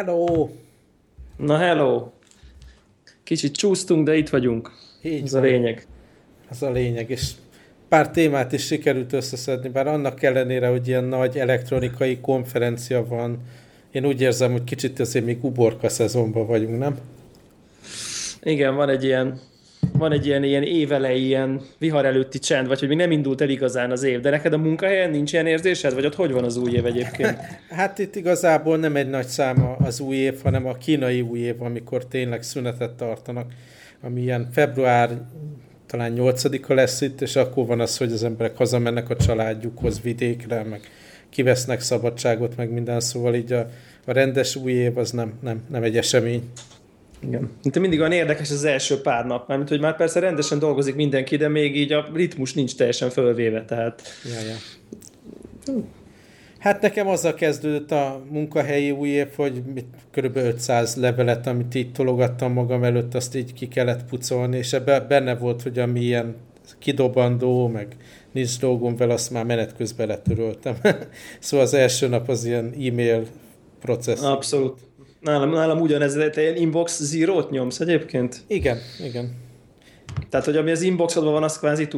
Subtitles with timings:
[0.00, 0.48] Hello!
[1.36, 2.10] Na hello!
[3.22, 4.70] Kicsit csúsztunk, de itt vagyunk.
[5.02, 5.42] Így Ez van.
[5.42, 5.86] a lényeg.
[6.50, 7.30] Ez a lényeg, és
[7.88, 13.38] pár témát is sikerült összeszedni, bár annak ellenére, hogy ilyen nagy elektronikai konferencia van,
[13.90, 16.98] én úgy érzem, hogy kicsit azért még uborka szezonban vagyunk, nem?
[18.42, 19.40] Igen, van egy ilyen
[19.92, 23.48] van egy ilyen, ilyen évelei, ilyen vihar előtti csend, vagy hogy még nem indult el
[23.48, 26.56] igazán az év, de neked a munkahelyen nincs ilyen érzésed, vagy ott hogy van az
[26.56, 27.38] új év egyébként?
[27.70, 31.62] Hát itt igazából nem egy nagy száma az új év, hanem a kínai új év,
[31.62, 33.52] amikor tényleg szünetet tartanak,
[34.02, 35.10] ami ilyen február
[35.86, 40.62] talán 8-a lesz itt, és akkor van az, hogy az emberek hazamennek a családjukhoz vidékre,
[40.62, 40.80] meg
[41.28, 43.68] kivesznek szabadságot, meg minden, szóval így a,
[44.06, 46.42] a rendes új év az nem, nem, nem egy esemény.
[47.20, 47.50] Igen.
[47.62, 51.36] Mint mindig olyan érdekes az első pár nap, mert hogy már persze rendesen dolgozik mindenki,
[51.36, 54.02] de még így a ritmus nincs teljesen fölvéve, tehát...
[54.24, 54.56] Ja, ja.
[56.58, 60.36] Hát nekem azzal kezdődött a munkahelyi új év, hogy mit, kb.
[60.36, 65.36] 500 levelet, amit így tologattam magam előtt, azt így ki kellett pucolni, és ebben benne
[65.36, 66.34] volt, hogy ami ilyen
[66.78, 67.96] kidobandó, meg
[68.32, 70.76] nincs dolgom vele, azt már menet közben letöröltem.
[71.38, 73.26] szóval az első nap az ilyen e-mail
[73.80, 74.22] processz.
[74.22, 74.78] Abszolút.
[75.20, 78.40] Nálam, nálam ugyanez, te ilyen inbox zero-t nyomsz egyébként?
[78.46, 79.34] Igen, igen.
[80.28, 81.88] Tehát, hogy ami az inboxodban van, az kvázi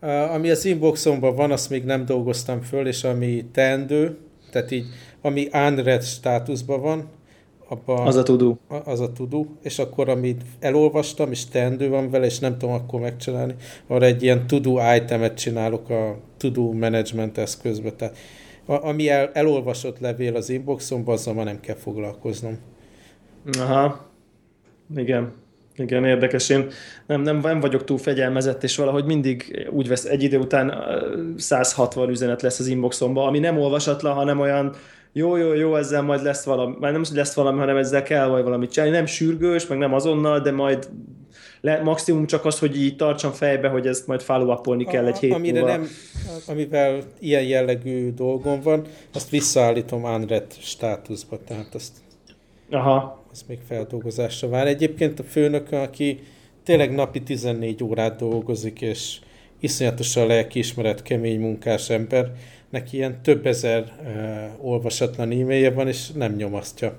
[0.00, 4.16] Uh, ami az inboxomban van, azt még nem dolgoztam föl, és ami teendő,
[4.50, 4.86] tehát így,
[5.22, 7.08] ami unread státuszban van,
[7.68, 12.26] abban az a to Az a to és akkor amit elolvastam, és teendő van vele,
[12.26, 13.54] és nem tudom akkor megcsinálni,
[13.86, 17.92] arra egy ilyen to-do itemet csinálok a to-do management eszközbe.
[17.92, 18.16] Tehát
[18.76, 22.58] ami el, elolvasott levél az inboxomban, azzal már nem kell foglalkoznom.
[23.58, 24.06] Aha,
[24.96, 25.32] igen.
[25.76, 26.48] Igen, érdekes.
[26.48, 26.66] Én
[27.06, 30.74] nem, nem, nem vagyok túl fegyelmezett, és valahogy mindig úgy vesz, egy idő után
[31.36, 34.74] 160 üzenet lesz az inboxomban, ami nem olvasatlan, hanem olyan
[35.12, 38.42] jó, jó, jó, ezzel majd lesz valami, már nem lesz valami, hanem ezzel kell vagy
[38.42, 38.94] valamit csinálni.
[38.94, 40.88] Nem sürgős, meg nem azonnal, de majd
[41.60, 45.32] le, maximum csak az, hogy így tartsam fejbe, hogy ezt majd follow kell egy hét
[45.32, 45.76] amire múlva.
[45.76, 45.88] nem,
[46.46, 51.92] Amivel ilyen jellegű dolgom van, azt visszaállítom unread státuszba, tehát azt,
[52.70, 53.24] Aha.
[53.32, 54.66] azt még feldolgozásra vár.
[54.66, 56.20] Egyébként a főnök, aki
[56.64, 59.18] tényleg napi 14 órát dolgozik, és
[59.60, 62.32] iszonyatosan lelkiismeret, kemény munkás ember,
[62.70, 66.94] neki ilyen több ezer uh, olvasatlan e-mailje van, és nem nyomasztja.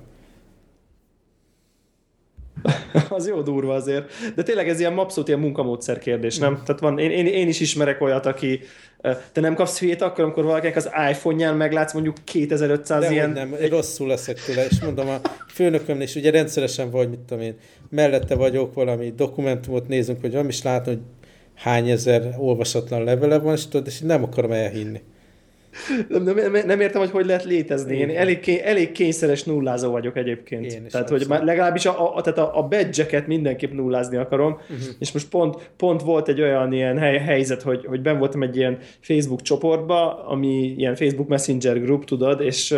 [3.10, 4.12] az jó durva azért.
[4.36, 6.52] De tényleg ez ilyen abszolút ilyen munkamódszer kérdés, nem?
[6.52, 6.64] Mm.
[6.66, 8.60] Tehát van, én, én, én, is ismerek olyat, aki
[9.32, 13.30] te nem kapsz hülyét akkor, amikor valakinek az iPhone-ján meglátsz mondjuk 2500 De ilyen...
[13.30, 17.56] nem, rosszul leszek tőle, és mondom a főnököm is, ugye rendszeresen vagy, mit tudom én,
[17.90, 21.04] mellette vagyok, valami dokumentumot nézünk, hogy van, is látom, hogy
[21.56, 25.02] hány ezer olvasatlan levele van, és tudod, és nem akarom elhinni.
[26.08, 27.98] Nem, nem, nem értem, hogy hogy lehet létezni.
[27.98, 30.66] Én elég, elég kényszeres nullázó vagyok egyébként.
[30.74, 34.96] Én tehát, hogy már legalábbis a, a, tehát a, a badge mindenképp nullázni akarom, uh-huh.
[35.00, 38.58] és most pont, pont volt egy olyan ilyen hely, helyzet, hogy, hogy ben voltam egy
[38.58, 42.76] ilyen Facebook csoportba, ami ilyen Facebook Messenger group, tudod, és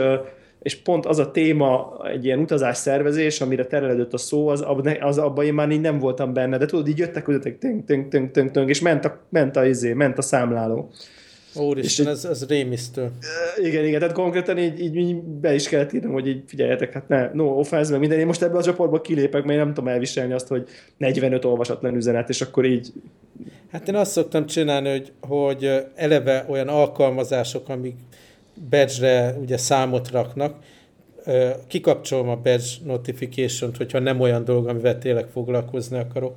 [0.61, 4.65] és pont az a téma, egy ilyen utazás szervezés, amire terelődött a szó, az,
[4.99, 8.07] az abban én már így nem voltam benne, de tudod, így jöttek, jöttek, tünk, tünk,
[8.07, 10.89] tünk, tünk, tünk, és ment a, ment a, izé, ment a számláló.
[11.55, 13.11] Úristen, ez, ez rémisztő.
[13.57, 17.07] Igen, igen, tehát konkrétan így, így, így be is kellett írnom, hogy így figyeljetek, hát
[17.07, 18.19] ne, no offense, meg minden.
[18.19, 20.67] Én most ebből a csoportból kilépek, mert én nem tudom elviselni azt, hogy
[20.97, 22.93] 45 olvasatlan üzenet, és akkor így...
[23.71, 27.95] Hát én azt szoktam csinálni, hogy, hogy eleve olyan alkalmazások, amik
[28.69, 30.55] badge-re ugye számot raknak,
[31.67, 36.35] kikapcsolom a badge notification-t, hogyha nem olyan dolog, amivel tényleg foglalkozni akarok,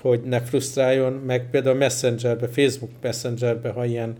[0.00, 4.16] hogy ne frusztráljon, meg például Messengerbe, Facebook Messengerbe, ha ilyen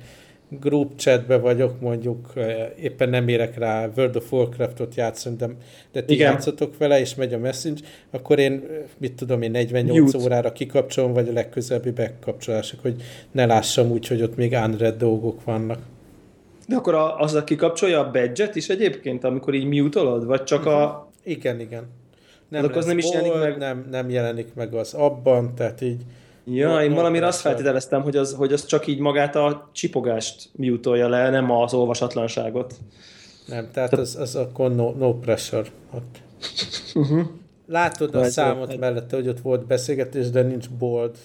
[0.61, 5.49] group chatbe vagyok, mondjuk eh, éppen nem érek rá World of Warcraftot játszani, de,
[5.93, 6.33] de ti Igen.
[6.33, 10.25] játszotok vele, és megy a Messenger, akkor én, eh, mit tudom én, 48 Mute.
[10.25, 15.45] órára kikapcsolom, vagy a legközelebbi bekapcsolások, hogy ne lássam úgy, hogy ott még unread dolgok
[15.45, 15.79] vannak.
[16.69, 20.81] De akkor az, aki kapcsolja a badge is egyébként, amikor így mute vagy csak uh-huh.
[20.81, 21.11] a...
[21.25, 21.85] Igen, igen.
[22.49, 23.59] Nem, az nem is jelenik meg?
[23.59, 26.03] Nem, nem jelenik meg az abban, tehát így
[26.45, 31.09] Ja, én valamire azt feltételeztem, hogy az, hogy az csak így magát a csipogást mutolja
[31.09, 32.75] le, nem az olvasatlanságot.
[33.47, 36.19] Nem, tehát az, az akkor no, no pressure ott.
[36.95, 37.27] Uh-huh.
[37.67, 38.79] Látod a számot egy...
[38.79, 41.17] mellette, hogy ott volt beszélgetés, de nincs bold.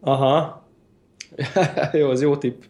[0.00, 0.66] Aha.
[1.92, 2.62] jó, az jó tipp.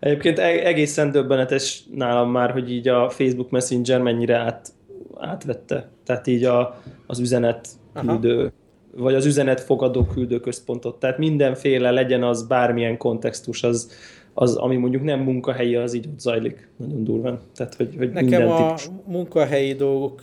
[0.00, 4.72] Egyébként e- egészen döbbenetes nálam már, hogy így a Facebook Messenger mennyire át,
[5.18, 5.88] átvette.
[6.04, 8.52] Tehát így a, az üzenet küldő
[8.96, 10.98] vagy az üzenet fogadó küldőközpontot.
[10.98, 13.90] Tehát mindenféle legyen az bármilyen kontextus, az,
[14.34, 17.40] az, ami mondjuk nem munkahelyi, az így ott zajlik nagyon durván.
[17.54, 18.88] Tehát, hogy, hogy Nekem minden a típus.
[19.06, 20.22] munkahelyi dolgok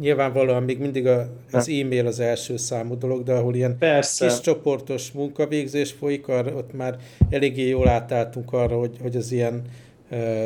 [0.00, 4.26] nyilvánvalóan még mindig a, az e-mail az első számú dolog, de ahol ilyen Persze.
[4.26, 6.96] kis csoportos munkavégzés folyik, arra, ott már
[7.30, 9.62] eléggé jól átálltunk arra, hogy, hogy az ilyen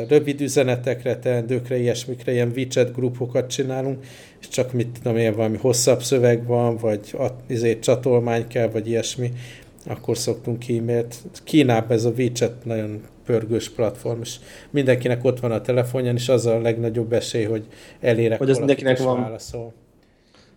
[0.07, 4.05] rövid üzenetekre, teendőkre, ilyesmikre, ilyen widget grupokat csinálunk,
[4.39, 7.15] és csak mit tudom én, valami hosszabb szöveg van, vagy
[7.47, 9.31] izét csatolmány kell, vagy ilyesmi,
[9.85, 11.15] akkor szoktunk e-mailt.
[11.43, 14.35] Kínában ez a WeChat nagyon pörgős platform, és
[14.69, 17.65] mindenkinek ott van a telefonján, és az a legnagyobb esély, hogy
[17.99, 19.21] elérek hogy az mindenkinek van.
[19.21, 19.73] válaszol.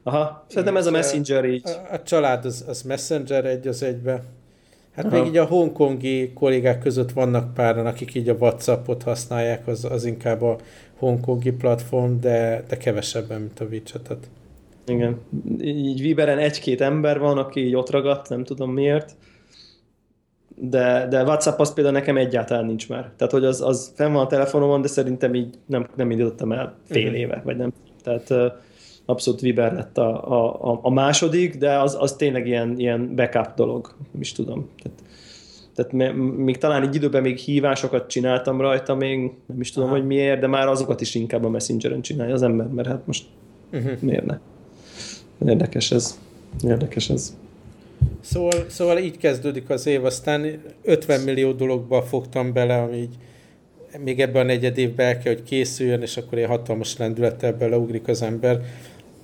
[0.02, 1.62] Aha, szerintem ez a Messenger így.
[1.64, 4.22] A, a család az, az Messenger egy az egybe.
[4.94, 5.16] Hát Aha.
[5.16, 10.04] még így a hongkongi kollégák között vannak páran, akik így a Whatsappot használják, az, az
[10.04, 10.56] inkább a
[10.98, 14.28] hongkongi platform, de, de kevesebben, mint a WeChat-et.
[14.86, 15.20] Igen.
[15.60, 19.16] Így Viberen egy-két ember van, aki így ott ragadt, nem tudom miért
[20.56, 23.10] de, de WhatsApp az például nekem egyáltalán nincs már.
[23.16, 26.74] Tehát, hogy az, az fenn van a telefonomon, de szerintem így nem, nem indítottam el
[26.84, 27.18] fél uh-huh.
[27.18, 27.72] éve, vagy nem.
[28.02, 28.34] Tehát
[29.06, 33.94] abszolút Viber lett a, a, a második, de az, az tényleg ilyen, ilyen backup dolog,
[34.12, 34.68] nem is tudom.
[34.82, 35.02] Tehát,
[35.74, 39.98] tehát még talán egy időben még hívásokat csináltam rajta, még nem is tudom, Aha.
[39.98, 43.24] hogy miért, de már azokat is inkább a Messengeren csinálja az ember, mert hát most
[43.72, 44.00] uh-huh.
[44.00, 44.38] miért ne?
[45.46, 46.18] Érdekes ez.
[46.64, 47.36] Érdekes ez.
[48.20, 53.16] Szóval, szóval így kezdődik az év, aztán 50 millió dologba fogtam bele, ami így
[53.98, 58.08] még ebben a negyed évben el kell, hogy készüljön, és akkor egy hatalmas lendülettel beleugrik
[58.08, 58.60] az ember,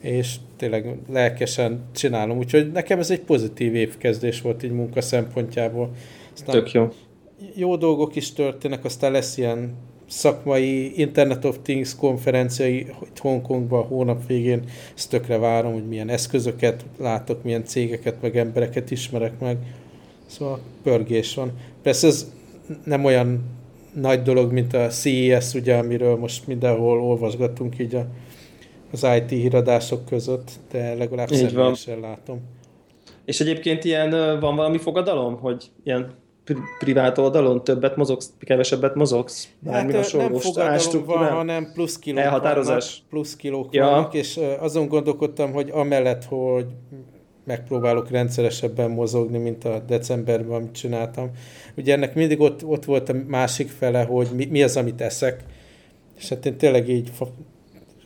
[0.01, 2.39] és tényleg lelkesen csinálom.
[2.39, 5.91] Úgyhogy nekem ez egy pozitív évkezdés volt így munka szempontjából.
[6.33, 6.89] Aztán Tök jó.
[7.55, 9.75] Jó dolgok is történnek, aztán lesz ilyen
[10.09, 14.63] szakmai Internet of Things konferenciai itt Hongkongban hónap végén,
[14.97, 19.57] ezt tökre várom, hogy milyen eszközöket látok, milyen cégeket, meg embereket ismerek meg.
[20.27, 21.53] Szóval pörgés van.
[21.83, 22.33] Persze ez
[22.85, 23.45] nem olyan
[23.93, 28.07] nagy dolog, mint a CES, ugye, amiről most mindenhol olvasgatunk így a,
[28.93, 32.41] az IT híradások között, de legalább személyesen látom.
[33.25, 34.11] És egyébként ilyen
[34.41, 36.15] van valami fogadalom, hogy ilyen
[36.79, 39.49] privát oldalon többet mozogsz, kevesebbet mozogsz?
[39.59, 42.91] Bármi hát, nem fogadalom van, hanem plusz kilók Elhatározás.
[42.91, 43.85] vannak, plusz kilók ja.
[43.85, 46.67] vannak, és azon gondolkodtam, hogy amellett, hogy
[47.45, 51.31] megpróbálok rendszeresebben mozogni, mint a decemberben, amit csináltam.
[51.77, 55.45] Ugye ennek mindig ott, ott volt a másik fele, hogy mi, mi az, amit eszek,
[56.19, 57.11] és hát én tényleg így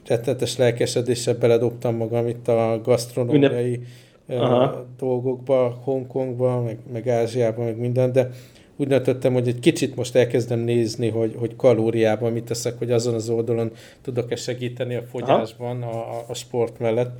[0.06, 3.80] rettenetes lelkesedéssel beledobtam magam itt a gasztronómiai
[4.28, 4.86] Aha.
[4.98, 8.30] dolgokba, Hongkongba, meg, meg Ázsiában, meg minden, de
[8.76, 13.14] úgy döntöttem, hogy egy kicsit most elkezdem nézni, hogy, hogy kalóriában mit teszek, hogy azon
[13.14, 13.70] az oldalon
[14.02, 17.18] tudok-e segíteni a fogyásban a, a sport mellett.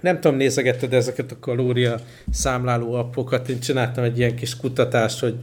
[0.00, 1.98] Nem tudom, nézegetted ezeket a kalória
[2.30, 5.34] számláló appokat, én csináltam egy ilyen kis kutatást, hogy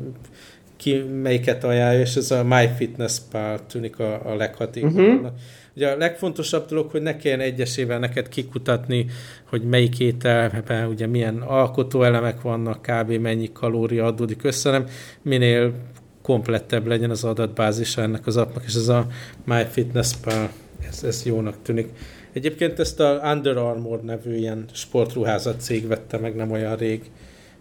[0.77, 5.31] ki melyiket ajánlja, és ez a MyFitnessPal tűnik a, a leghatékonyabbnak.
[5.31, 5.39] Uh-huh.
[5.79, 9.05] Ugye a legfontosabb dolog, hogy ne kelljen egyesével neked kikutatni,
[9.49, 13.11] hogy melyik ételben ugye milyen alkotóelemek vannak, kb.
[13.11, 14.85] mennyi kalória adódik össze, nem
[15.21, 15.73] minél
[16.21, 19.07] komplettebb legyen az adatbázis ennek az appnak, és ez a
[19.45, 20.49] MyFitnessPal,
[20.87, 21.89] ez, ez jónak tűnik.
[22.33, 27.01] Egyébként ezt a Under Armour nevű ilyen sportruházat cég vette meg nem olyan rég,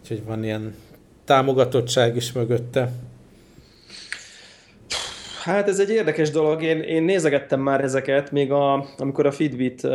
[0.00, 0.74] úgyhogy van ilyen
[1.24, 2.92] támogatottság is mögötte.
[5.48, 6.62] Hát ez egy érdekes dolog.
[6.62, 9.88] Én, én nézegettem már ezeket, még a, amikor a Fitbit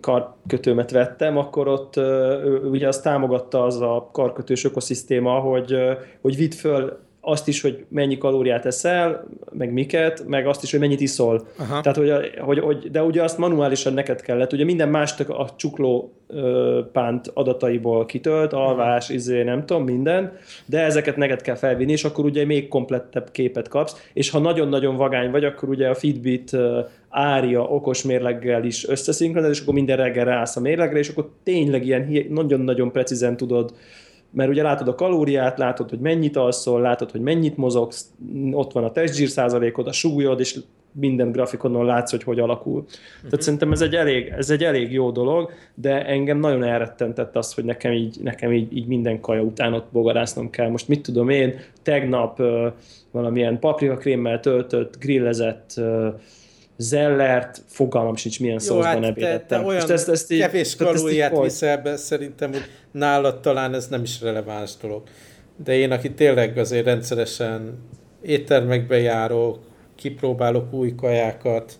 [0.00, 5.74] karkötőmet vettem, akkor ott uh, ugye azt támogatta az a karkötős ökoszisztéma, hogy,
[6.20, 10.80] hogy vidd föl azt is, hogy mennyi kalóriát eszel, meg miket, meg azt is, hogy
[10.80, 11.46] mennyit iszol.
[11.58, 11.80] Aha.
[11.80, 14.52] Tehát, hogy, hogy, hogy, de ugye azt manuálisan neked kellett.
[14.52, 20.32] Ugye minden más a csukló ö, pánt adataiból kitölt, alvás, izé, nem tudom, minden,
[20.66, 24.96] de ezeket neked kell felvinni, és akkor ugye még komplettebb képet kapsz, és ha nagyon-nagyon
[24.96, 26.56] vagány vagy, akkor ugye a Fitbit
[27.08, 31.86] ária okos mérleggel is összeszinkronizál, és akkor minden reggel ráállsz a mérlegre, és akkor tényleg
[31.86, 33.72] ilyen nagyon-nagyon precízen tudod
[34.30, 38.10] mert ugye látod a kalóriát, látod, hogy mennyit alszol, látod, hogy mennyit mozogsz,
[38.52, 40.58] ott van a testzsír százalékod, a súlyod, és
[40.92, 42.72] minden grafikonon látsz, hogy hogy alakul.
[42.72, 42.90] Uh-huh.
[43.16, 43.40] Tehát mhm.
[43.40, 47.64] szerintem ez egy, elég, ez egy elég jó dolog, de engem nagyon elrettentett az, hogy
[47.64, 50.68] nekem így, nekem így, így minden kaja után ott bogarásznom kell.
[50.68, 52.66] Most mit tudom én, tegnap uh,
[53.10, 56.14] valamilyen paprikakrémmel töltött, grillezett uh,
[56.80, 59.46] Zellert, fogalmam sincs, milyen szószban hát ebédettem.
[59.46, 63.88] Te, te olyan ezt, ezt így, kevés kalóriát viszel be, szerintem, hogy nálad talán ez
[63.88, 65.02] nem is releváns dolog.
[65.64, 67.78] De én, aki tényleg azért rendszeresen
[68.22, 69.58] éttermekbe járok,
[69.94, 71.78] kipróbálok új kajákat,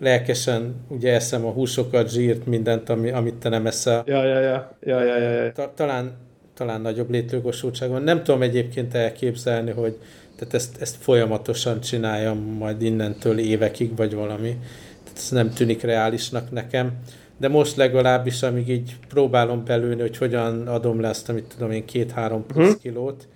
[0.00, 4.02] lelkesen ugye eszem a húsokat, zsírt, mindent, ami, amit te nem eszel.
[4.06, 4.76] Ja, ja, ja.
[4.80, 5.52] ja, ja, ja, ja.
[5.52, 6.12] Ta, talán,
[6.54, 8.02] talán nagyobb létjogosultság van.
[8.02, 9.98] Nem tudom egyébként elképzelni, hogy
[10.42, 14.58] tehát ezt, ezt folyamatosan csináljam majd innentől évekig, vagy valami.
[15.04, 16.92] Tehát ez nem tűnik reálisnak nekem.
[17.36, 21.84] de most legalábbis, amíg így próbálom belülni, hogy hogyan adom le ezt, amit tudom én,
[21.84, 22.78] két-három plusz hmm.
[22.78, 23.28] kilót,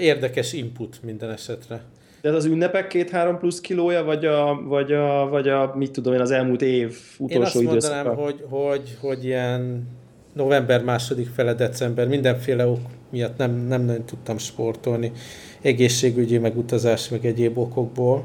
[0.00, 1.80] érdekes input minden esetre.
[2.20, 6.20] De az ünnepek két-három plusz kilója, vagy a, vagy a, vagy a, mit tudom én,
[6.20, 9.88] az elmúlt év utolsó Én azt mondanám, hogy, hogy, hogy ilyen
[10.32, 15.12] november második fele, december, mindenféle ok miatt nem, nem nagyon tudtam sportolni,
[15.60, 18.24] egészségügyi, meg utazás, meg egyéb okokból.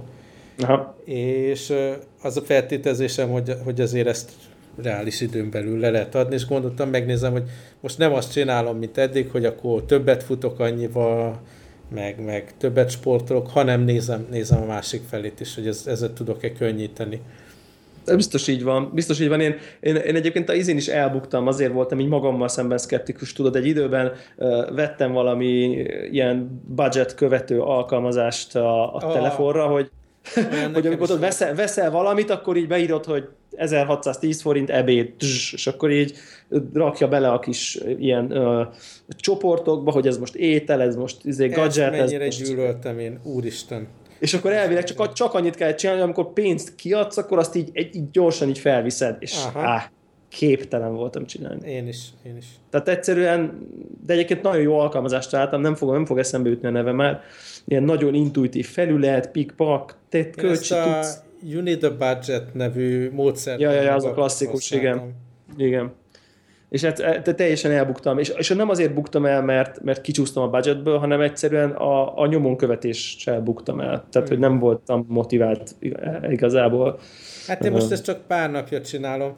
[0.57, 0.95] Aha.
[1.05, 1.73] És
[2.21, 4.31] az a feltételezésem, hogy, hogy azért ezt
[4.81, 7.43] reális időn belül le lehet adni, és gondoltam, megnézem, hogy
[7.79, 11.39] most nem azt csinálom, mint eddig, hogy akkor többet futok annyival,
[11.93, 16.51] meg, meg többet sportolok, hanem nézem, nézem a másik felét is, hogy ez, ezzel tudok-e
[16.51, 17.21] könnyíteni.
[18.05, 19.39] Biztos így van, biztos így van.
[19.39, 23.33] Én, én, én egyébként a izén is elbuktam, azért voltam így magammal szemben szkeptikus.
[23.33, 29.13] Tudod, egy időben uh, vettem valami ilyen budget követő alkalmazást a, a oh.
[29.13, 29.91] telefonra, hogy
[30.73, 35.91] hogy amikor ott veszel, veszel valamit, akkor így beírod, hogy 1610 forint ebéd, és akkor
[35.91, 36.13] így
[36.73, 38.67] rakja bele a kis ilyen uh,
[39.15, 41.93] csoportokba, hogy ez most étel, ez most izé, gadget.
[41.93, 42.49] Ezt mennyire ez most...
[42.49, 43.87] gyűlöltem én, úristen.
[44.21, 47.95] És akkor elvileg csak, csak annyit kell csinálni, amikor pénzt kiadsz, akkor azt így, így,
[47.95, 49.83] így gyorsan így felviszed, és áh,
[50.29, 51.69] képtelen voltam csinálni.
[51.71, 52.45] Én is, én is.
[52.69, 53.67] Tehát egyszerűen,
[54.05, 57.21] de egyébként nagyon jó alkalmazást találtam, nem fog, nem fog eszembe jutni a neve már,
[57.65, 61.23] ilyen nagyon intuitív felület, pikpak, tett kölcsi tudsz.
[61.43, 63.59] You Need a Budget nevű módszer.
[63.59, 65.13] Ja, ja, ja, az a klasszikus, igen.
[65.57, 65.93] Igen.
[66.71, 68.17] És hát e, teljesen elbuktam.
[68.17, 72.27] És, és nem azért buktam el, mert, mert kicsúsztam a budgetből, hanem egyszerűen a, a
[72.27, 74.05] nyomon követéssel buktam el.
[74.11, 75.75] Tehát, hogy nem voltam motivált
[76.29, 76.99] igazából.
[77.47, 79.33] Hát én most ezt csak pár napja csinálom.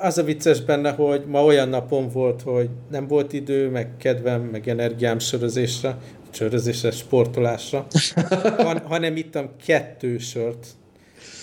[0.00, 4.42] Az a vicces benne, hogy ma olyan napom volt, hogy nem volt idő, meg kedvem,
[4.42, 5.96] meg energiám sörözésre,
[6.30, 7.86] sörözésre, sportolásra,
[8.66, 10.66] han, hanem ittam kettő sört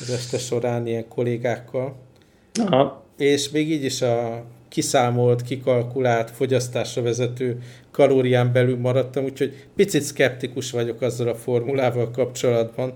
[0.01, 1.95] az este során ilyen kollégákkal.
[2.65, 3.03] Aha.
[3.17, 7.57] És még így is a kiszámolt, kikalkulált, fogyasztásra vezető
[7.91, 12.93] kalórián belül maradtam, úgyhogy picit szkeptikus vagyok azzal a formulával kapcsolatban.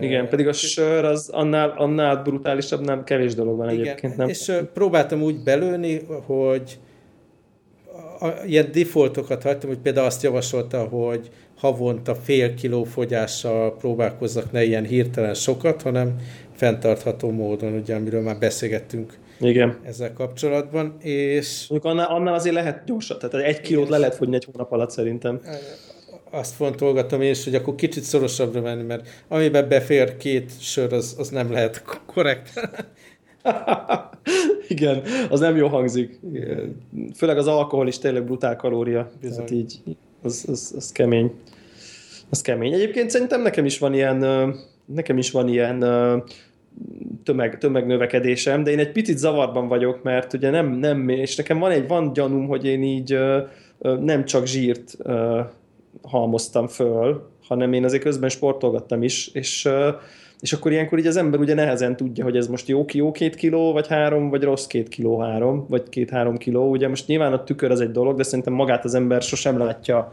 [0.00, 4.16] Igen, pedig a sör az annál, annál brutálisabb, nem kevés dolog van Igen, egyébként.
[4.16, 4.28] Nem?
[4.28, 6.78] És próbáltam úgy belőni, hogy
[8.20, 14.64] a, ilyen defaultokat hagytam, hogy például azt javasolta, hogy havonta fél kiló fogyással próbálkozzak, ne
[14.64, 16.16] ilyen hirtelen sokat, hanem
[16.52, 19.78] fenntartható módon, ugye, amiről már beszélgettünk igen.
[19.82, 21.66] ezzel kapcsolatban, és...
[21.68, 24.90] Mondjuk annál, annál azért lehet gyorsan, tehát egy kilót le lehet fogyni egy hónap alatt
[24.90, 25.40] szerintem.
[26.30, 31.14] Azt fontolgatom én is, hogy akkor kicsit szorosabbra menni, mert amiben befér két sör, az,
[31.18, 32.70] az nem lehet korrekt.
[34.68, 36.20] Igen, az nem jó hangzik.
[37.14, 39.10] Főleg az alkohol is tényleg brutál kalória.
[39.22, 39.80] Tehát így,
[40.22, 41.32] az, az, az kemény.
[42.30, 42.72] Az kemény.
[42.72, 45.84] Egyébként szerintem nekem is van ilyen, nekem is van ilyen
[47.24, 51.70] tömeg, tömegnövekedésem, de én egy picit zavarban vagyok, mert ugye nem, nem és nekem van
[51.70, 53.18] egy van gyanúm, hogy én így
[54.00, 54.96] nem csak zsírt
[56.02, 59.68] halmoztam föl, hanem én azért közben sportolgattam is, és,
[60.40, 63.34] és akkor ilyenkor így az ember ugye nehezen tudja, hogy ez most jó, jó két
[63.34, 66.70] kiló, vagy három, vagy rossz két kiló három, vagy két-három kiló.
[66.70, 70.12] Ugye most nyilván a tükör az egy dolog, de szerintem magát az ember sosem látja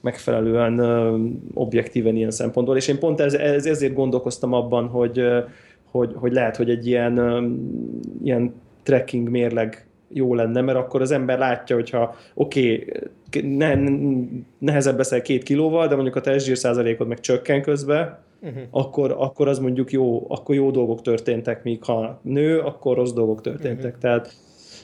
[0.00, 1.18] megfelelően ö,
[1.54, 5.22] objektíven ilyen szempontból, és én pont ez, ez, ezért gondolkoztam abban, hogy,
[5.90, 7.20] hogy, hogy lehet, hogy egy ilyen,
[8.22, 12.86] ilyen trekking mérleg jó lenne, mert akkor az ember látja, hogyha oké,
[13.28, 13.74] okay, ne,
[14.58, 18.62] nehezebb leszel két kilóval, de mondjuk a testzsír százalékod meg csökken közben, uh-huh.
[18.70, 23.40] akkor, akkor az mondjuk jó, akkor jó dolgok történtek, míg ha nő, akkor rossz dolgok
[23.40, 23.84] történtek.
[23.84, 24.00] Uh-huh.
[24.00, 24.34] Tehát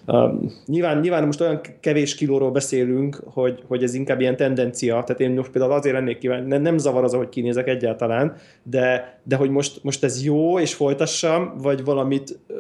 [0.07, 5.21] Uh, nyilván, nyilván most olyan kevés kilóról beszélünk, hogy, hogy ez inkább ilyen tendencia, tehát
[5.21, 9.37] én most például azért lennék kíváncsi, nem, nem zavar az, ahogy kinézek egyáltalán, de, de
[9.37, 12.57] hogy most, most ez jó, és folytassam, vagy valamit uh,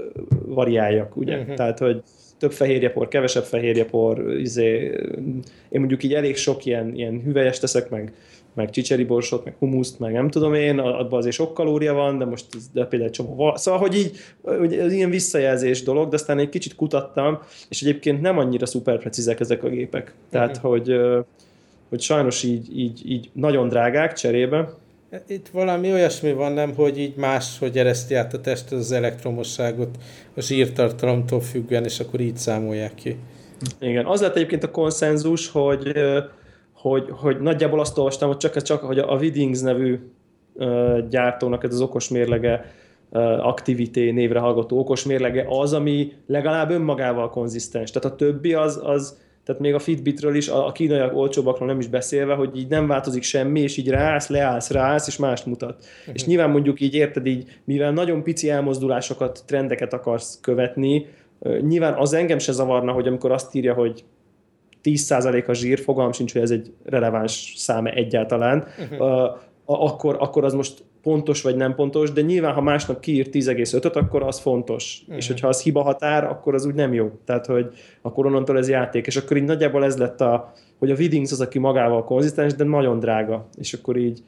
[0.46, 1.38] variáljak, ugye?
[1.38, 1.54] Uh-huh.
[1.54, 2.02] Tehát, hogy
[2.38, 4.76] több fehérjepor, kevesebb fehérjepor, izé,
[5.68, 8.12] én mondjuk így elég sok ilyen, ilyen hüvelyes teszek, meg,
[8.56, 12.24] meg csicseri borsot, meg humuszt, meg nem tudom én, abban azért sok kalória van, de
[12.24, 16.38] most de például egy csomó Szóval, hogy így, hogy ez ilyen visszajelzés dolog, de aztán
[16.38, 20.14] egy kicsit kutattam, és egyébként nem annyira szuper precízek ezek a gépek.
[20.30, 20.70] Tehát, uh-huh.
[20.70, 20.96] hogy,
[21.88, 24.68] hogy sajnos így, így, így nagyon drágák cserébe,
[25.26, 29.96] itt valami olyasmi van, nem, hogy így más, hogy ereszti át a test az elektromosságot
[30.36, 33.16] a zsírtartalomtól függően, és akkor így számolják ki.
[33.80, 35.92] Igen, az lett egyébként a konszenzus, hogy,
[36.76, 39.98] hogy, hogy nagyjából azt olvastam, hogy csak, csak hogy a Widings nevű
[41.08, 42.74] gyártónak ez az okos mérlege,
[43.40, 47.90] Activity névre hallgató okos mérlege az, ami legalább önmagával konzisztens.
[47.90, 51.86] Tehát a többi az, az tehát még a Fitbitről is, a, kínaiak olcsóbbakról nem is
[51.86, 55.76] beszélve, hogy így nem változik semmi, és így rász, leállsz, rász, és mást mutat.
[55.78, 56.14] Uh-huh.
[56.14, 61.06] És nyilván mondjuk így érted így, mivel nagyon pici elmozdulásokat, trendeket akarsz követni,
[61.60, 64.04] nyilván az engem se zavarna, hogy amikor azt írja, hogy
[64.86, 69.36] 10% a zsír, fogalm sincs, hogy ez egy releváns száma egyáltalán, uh-huh.
[69.64, 74.22] akkor, akkor az most pontos vagy nem pontos, de nyilván, ha másnap kiír 10,5-öt, akkor
[74.22, 74.98] az fontos.
[75.00, 75.16] Uh-huh.
[75.16, 77.10] És hogyha az hiba határ, akkor az úgy nem jó.
[77.24, 79.06] Tehát, hogy akkor onnantól ez játék.
[79.06, 82.64] És akkor így nagyjából ez lett a, hogy a Widdings az, aki magával konzisztens, de
[82.64, 83.48] nagyon drága.
[83.58, 84.22] És akkor így,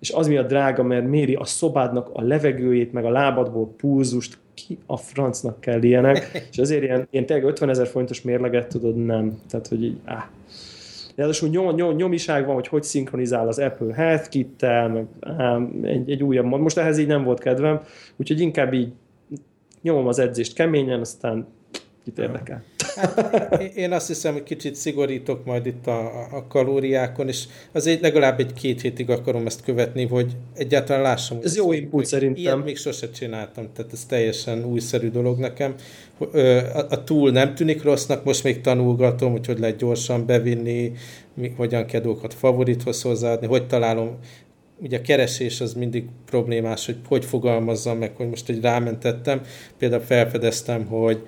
[0.00, 4.78] és az miatt drága, mert méri a szobádnak a levegőjét, meg a lábadból pulzust, ki
[4.86, 9.40] a francnak kell ilyenek, és azért ilyen, ilyen tényleg 50 ezer forintos mérleget tudod, nem.
[9.48, 10.24] Tehát, hogy így, áh.
[11.14, 16.10] Ráadásul nyom, nyom, nyomiság van, hogy hogy szinkronizál az Apple Health Kit-tel, meg ám, egy,
[16.10, 16.60] egy újabb mod.
[16.60, 17.80] Most ehhez így nem volt kedvem,
[18.16, 18.92] úgyhogy inkább így
[19.82, 21.46] nyomom az edzést keményen, aztán
[22.04, 22.62] kit érdekel.
[22.96, 28.40] Hát, én azt hiszem, hogy kicsit szigorítok majd itt a, a kalóriákon, és azért legalább
[28.40, 31.38] egy-két hétig akarom ezt követni, hogy egyáltalán lássam.
[31.42, 32.42] Ez jó input szerintem.
[32.42, 35.74] Ilyet még sose csináltam, tehát ez teljesen újszerű dolog nekem.
[36.18, 36.38] A,
[36.78, 40.92] a túl nem tűnik rossznak, most még tanulgatom, hogy hogy lehet gyorsan bevinni,
[41.56, 44.18] hogyan kell dolgokat favorithoz hozzáadni, hogy találom
[44.80, 49.40] ugye a keresés az mindig problémás, hogy hogy fogalmazzam meg, hogy most egy rámentettem,
[49.78, 51.22] például felfedeztem, hogy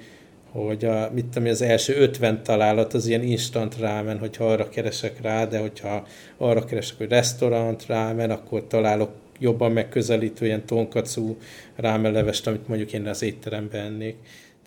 [0.65, 5.21] hogy a, mit tudom, az első 50 találat az ilyen instant rámen, hogyha arra keresek
[5.23, 11.37] rá, de hogyha arra keresek, hogy restaurant rámen, akkor találok jobban megközelítő ilyen tonkacú
[11.77, 14.17] rámenlevest, amit mondjuk én az étteremben ennék.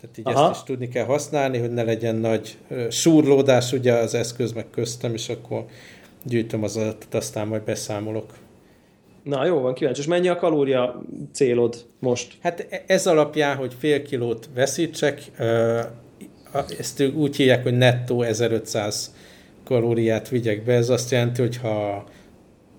[0.01, 0.49] Tehát így Aha.
[0.49, 2.57] ezt is tudni kell használni, hogy ne legyen nagy
[2.89, 5.65] súrlódás ugye az eszköz meg köztem, és akkor
[6.23, 8.33] gyűjtöm az adatot, aztán majd beszámolok.
[9.23, 10.01] Na jó van, kíváncsi.
[10.01, 11.01] És mennyi a kalória
[11.31, 12.37] célod most?
[12.41, 15.31] Hát ez alapján, hogy fél kilót veszítsek,
[16.77, 19.15] ezt úgy hívják, hogy nettó 1500
[19.63, 20.73] kalóriát vigyek be.
[20.73, 22.03] Ez azt jelenti, hogy ha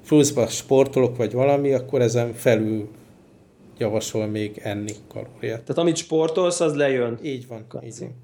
[0.06, 2.88] pluszba sportolok vagy valami, akkor ezen felül
[3.78, 5.62] javasol még enni kalóriát.
[5.62, 7.18] Tehát amit sportolsz, az lejön.
[7.22, 7.66] Így van.
[7.84, 8.14] Így van.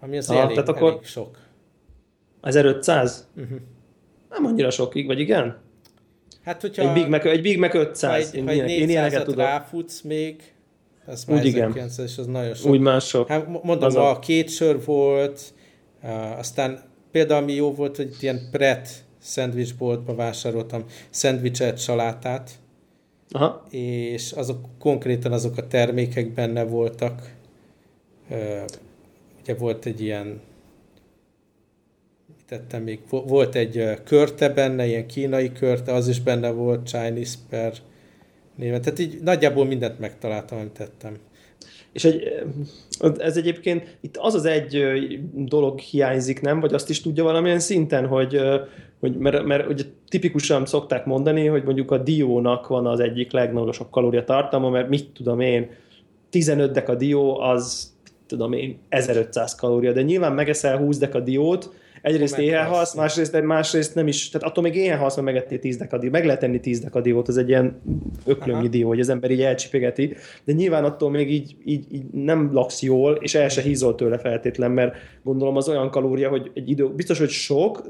[0.00, 1.38] Ami az elég, tehát akkor elég sok.
[2.40, 3.28] 1500?
[3.36, 3.50] Uh-huh.
[3.50, 3.62] Mhm.
[4.30, 5.58] Nem annyira sokig, vagy igen?
[6.44, 6.82] Hát, hogyha...
[6.82, 8.10] Egy Big Mac, egy Big Mac 500.
[8.10, 9.44] Ha egy, én, ha egy én ilyeneket tudom.
[9.44, 10.42] ráfutsz még,
[11.06, 11.76] az már Úgy igen.
[12.06, 12.70] és az nagyon sok.
[12.70, 13.28] Úgy mások.
[13.28, 14.10] Hát mondom, a...
[14.10, 15.40] a két sör volt,
[16.02, 22.50] uh, aztán például ami jó volt, hogy ilyen pret szendvicsboltba vásároltam szendvicset, salátát,
[23.30, 23.66] Aha.
[23.70, 27.34] és azok konkrétan azok a termékek benne voltak.
[28.30, 28.64] Uh,
[29.42, 30.40] ugye volt egy ilyen
[32.50, 37.72] tettem még, volt egy körte benne, ilyen kínai körte, az is benne volt, Chinese per
[38.56, 38.82] néven.
[38.82, 41.16] Tehát így nagyjából mindent megtaláltam, amit tettem.
[41.92, 42.22] És egy,
[43.18, 44.84] ez egyébként, itt az az egy
[45.34, 46.60] dolog hiányzik, nem?
[46.60, 48.40] Vagy azt is tudja valamilyen szinten, hogy,
[49.00, 53.90] hogy mert, mert ugye tipikusan szokták mondani, hogy mondjuk a diónak van az egyik legnagyobb
[53.90, 55.70] kalóriatartalma, mert mit tudom én,
[56.30, 57.92] 15 deka dió az
[58.26, 61.70] tudom én, 1500 kalória, de nyilván megeszel 20 deka diót,
[62.02, 65.76] egyrészt éhen halsz, másrészt, másrészt nem is, tehát attól még éhen halsz, mert megettél 10
[65.76, 67.80] dekadív, meg lehet enni 10 dekadívot, ez egy ilyen
[68.26, 72.52] öklömnyi dió, hogy az ember így elcsipegeti, de nyilván attól még így, így, így nem
[72.52, 76.70] laksz jól, és el se hízol tőle feltétlen, mert gondolom az olyan kalória, hogy egy
[76.70, 77.82] idő, biztos, hogy sok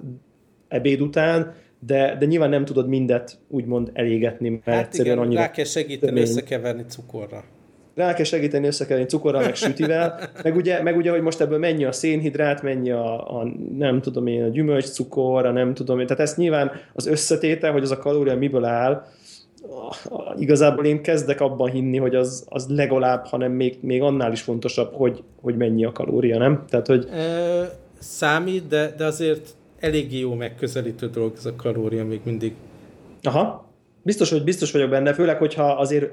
[0.68, 1.55] ebéd után,
[1.87, 5.40] de, de nyilván nem tudod mindet úgymond elégetni, mert hát egyszerűen igen, annyira...
[5.40, 6.23] rá kell segíteni tömény.
[6.23, 7.44] összekeverni cukorra
[8.00, 11.84] rá kell segíteni összekelni cukorral, meg sütivel, meg ugye, meg ugye, hogy most ebből mennyi
[11.84, 13.46] a szénhidrát, mennyi a, a
[13.78, 17.82] nem tudom én, a gyümölcscukor, a nem tudom én, tehát ezt nyilván az összetétel, hogy
[17.82, 19.04] az a kalória miből áll,
[20.38, 24.92] igazából én kezdek abban hinni, hogy az, az legalább, hanem még, még annál is fontosabb,
[24.94, 26.64] hogy, hogy mennyi a kalória, nem?
[26.68, 27.08] Tehát, hogy...
[27.12, 29.48] E, számít, de, de azért
[29.80, 32.54] eléggé jó megközelítő dolog ez a kalória még mindig.
[33.22, 33.68] Aha.
[34.02, 36.12] Biztos, hogy biztos vagyok benne, főleg, hogyha azért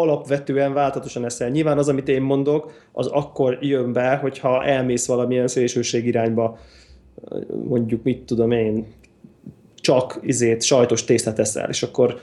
[0.00, 1.48] alapvetően változatosan eszel.
[1.48, 6.58] Nyilván az, amit én mondok, az akkor jön be, hogyha elmész valamilyen szélsőség irányba,
[7.64, 8.86] mondjuk mit tudom én,
[9.74, 12.20] csak izét, sajtos tésztát eszel, és akkor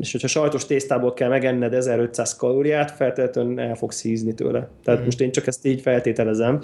[0.00, 4.68] és hogyha sajtos tésztából kell megenned 1500 kalóriát, feltétlenül el fogsz hízni tőle.
[4.84, 5.04] Tehát mm.
[5.04, 6.60] most én csak ezt így feltételezem,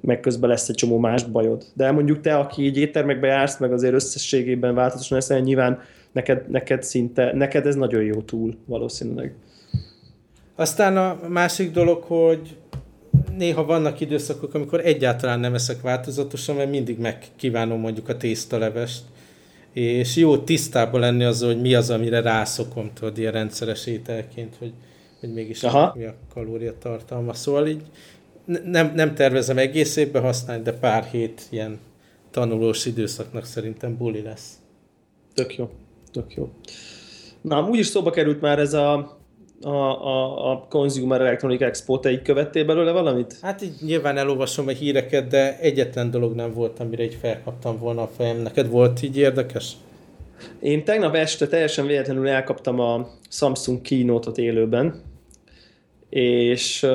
[0.00, 1.64] meg közben lesz egy csomó más bajod.
[1.74, 5.80] De mondjuk te, aki így éttermekbe jársz, meg azért összességében változatosan eszel, nyilván
[6.18, 9.34] neked, neked szinte, neked ez nagyon jó túl valószínűleg.
[10.54, 12.56] Aztán a másik dolog, hogy
[13.36, 19.02] néha vannak időszakok, amikor egyáltalán nem eszek változatosan, mert mindig megkívánom mondjuk a tésztalevest,
[19.72, 24.72] és jó tisztában lenni azzal, hogy mi az, amire rászokom, tudod, ilyen rendszeres ételként, hogy,
[25.20, 25.92] hogy mégis Aha.
[25.96, 27.32] mi a kalóriatartalma.
[27.34, 27.82] Szóval így
[28.64, 31.78] nem, nem tervezem egész évben használni, de pár hét ilyen
[32.30, 34.52] tanulós időszaknak szerintem buli lesz.
[35.34, 35.70] Tök jó,
[36.12, 36.48] tök jó.
[37.40, 39.16] Na, úgyis szóba került már ez a
[39.62, 39.68] a,
[40.06, 43.38] a, a Consumer Electronic Expo, te így követtél belőle valamit?
[43.42, 48.02] Hát így nyilván elolvasom a híreket, de egyetlen dolog nem volt, amire így felkaptam volna
[48.02, 48.36] a fejem.
[48.36, 49.72] Neked volt így érdekes?
[50.60, 55.02] Én tegnap este teljesen véletlenül elkaptam a Samsung keynote élőben,
[56.10, 56.86] és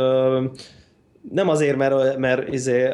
[1.31, 2.89] nem azért, mert, mert izé,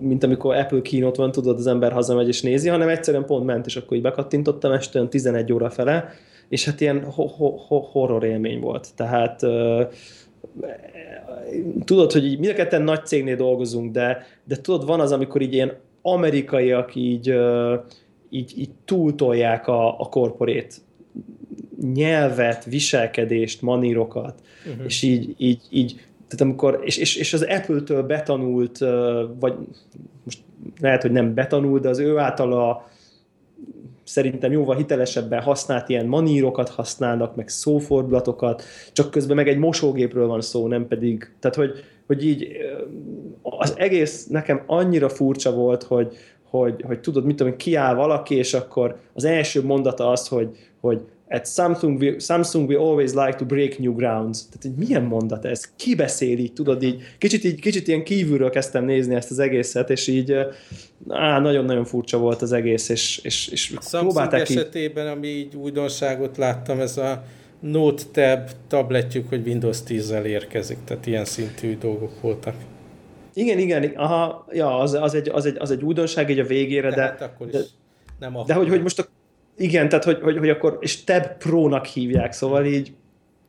[0.00, 3.66] mint amikor Apple keynote van, tudod, az ember hazamegy és nézi, hanem egyszerűen pont ment,
[3.66, 6.08] és akkor így bekattintottam este 11 óra fele,
[6.48, 7.32] és hát ilyen ho-
[7.66, 8.88] ho- horror élmény volt.
[8.96, 9.82] Tehát uh,
[11.84, 15.40] tudod, hogy így mind a ketten nagy cégnél dolgozunk, de, de tudod, van az, amikor
[15.40, 17.34] így ilyen amerikaiak így,
[18.30, 20.80] így, így túltolják a, a korporét
[21.94, 24.84] nyelvet, viselkedést, manírokat, uh-huh.
[24.86, 26.00] és így, így, így
[26.32, 28.78] tehát amikor, és, és, és az Apple-től betanult,
[29.40, 29.54] vagy
[30.24, 30.38] most
[30.80, 32.88] lehet, hogy nem betanult, de az ő általa
[34.04, 40.40] szerintem jóval hitelesebben használt ilyen manírokat használnak, meg szófordulatokat, csak közben meg egy mosógépről van
[40.40, 42.48] szó, nem pedig, tehát hogy, hogy így
[43.42, 46.16] az egész nekem annyira furcsa volt, hogy,
[46.50, 51.00] hogy, hogy tudod, mit tudom, kiáll valaki, és akkor az első mondata az, hogy, hogy
[51.32, 54.46] at Samsung we, Samsung we always like to break new grounds.
[54.48, 55.72] Tehát egy milyen mondat ez?
[55.76, 57.02] Ki beszél így, tudod így?
[57.18, 60.32] Kicsit, így, kicsit ilyen kívülről kezdtem nézni ezt az egészet, és így
[61.08, 65.12] á, nagyon-nagyon furcsa volt az egész, és, és, és Samsung esetében, így...
[65.12, 67.24] ami így újdonságot láttam, ez a
[67.60, 72.54] Note Tab tabletjük, hogy Windows 10-zel érkezik, tehát ilyen szintű dolgok voltak.
[73.34, 76.88] Igen, igen, aha, ja, az, az, egy, az, egy, az egy újdonság egy a végére,
[76.88, 76.94] de...
[76.94, 77.60] De, hát akkor is de,
[78.18, 79.06] nem de hogy, hogy most a
[79.62, 82.92] igen, tehát hogy, hogy, hogy akkor, és Tab Pro-nak hívják, szóval így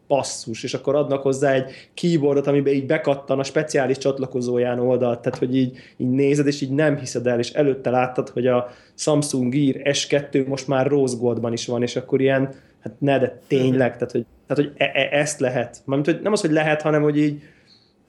[0.08, 5.40] passzus, és akkor adnak hozzá egy keyboardot, amiben így bekattan a speciális csatlakozóján oldalt, tehát
[5.40, 9.54] hogy így, így nézed, és így nem hiszed el, és előtte láttad, hogy a Samsung
[9.54, 13.94] Gear S2 most már Rose Goldban is van, és akkor ilyen, hát ne, de tényleg,
[13.94, 15.82] tehát hogy, tehát, hogy e- e- ezt lehet.
[15.86, 17.42] Mármint, hogy nem az, hogy lehet, hanem hogy így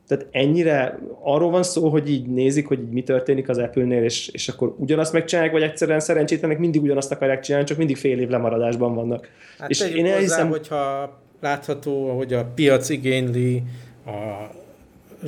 [0.08, 4.28] tehát ennyire arról van szó, hogy így nézik, hogy így mi történik az Apple-nél, és,
[4.28, 8.28] és akkor ugyanazt megcsinálják, vagy egyszerűen szerencsétlenek mindig ugyanazt akarják csinálni, csak mindig fél év
[8.28, 9.28] lemaradásban vannak.
[9.58, 10.48] Hát és én hozzá, elhiszem...
[10.48, 13.62] hogyha látható, hogy a piac igényli
[14.06, 14.50] a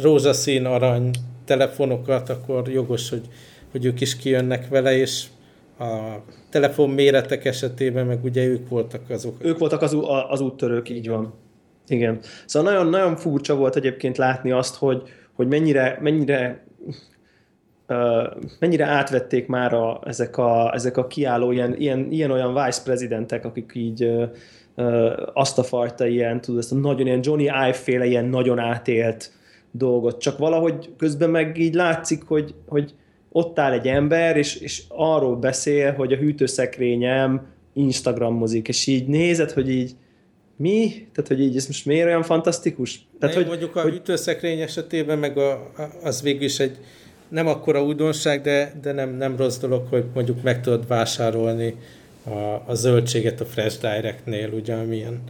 [0.02, 1.10] rózsaszín arany
[1.44, 3.28] telefonokat, akkor jogos, hogy,
[3.70, 5.24] hogy ők is kijönnek vele, és
[5.78, 9.36] a telefon méretek esetében meg ugye ők voltak azok.
[9.44, 9.96] Ők voltak az,
[10.28, 11.34] az úttörők, így van.
[11.88, 12.18] Igen.
[12.46, 16.64] Szóval nagyon, nagyon furcsa volt egyébként látni azt, hogy, hogy mennyire, mennyire
[18.58, 23.44] mennyire átvették már a, ezek, a, ezek a kiálló ilyen, ilyen, ilyen olyan vice prezidentek,
[23.44, 24.22] akik így uh,
[24.76, 29.32] uh, azt a fajta ilyen, tudod, ezt a nagyon ilyen Johnny Ive-féle ilyen nagyon átélt
[29.70, 32.94] dolgot, csak valahogy közben meg így látszik, hogy, hogy
[33.32, 39.50] ott áll egy ember, és, és arról beszél, hogy a hűtőszekrényem Instagramozik, és így nézed,
[39.50, 39.92] hogy így
[40.56, 41.08] mi?
[41.12, 43.06] Tehát, hogy így ez most miért olyan fantasztikus?
[43.18, 43.94] Tehát, hogy, mondjuk a hogy...
[43.94, 46.78] ütőszekrény esetében meg a, az végül is egy
[47.28, 51.74] nem akkora újdonság, de, de nem, nem rossz dolog, hogy mondjuk meg tudod vásárolni
[52.24, 55.20] a, a zöldséget a Fresh Direct-nél, ugye, amilyen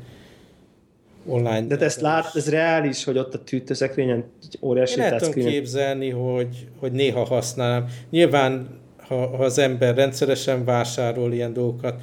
[1.26, 1.66] online.
[1.66, 4.24] De te ezt lát, ez reális, hogy ott a tűtőszekrényen
[4.60, 7.88] óriási Én tudom képzelni, hogy, hogy néha használom.
[8.10, 12.02] Nyilván, ha, ha az ember rendszeresen vásárol ilyen dolgokat,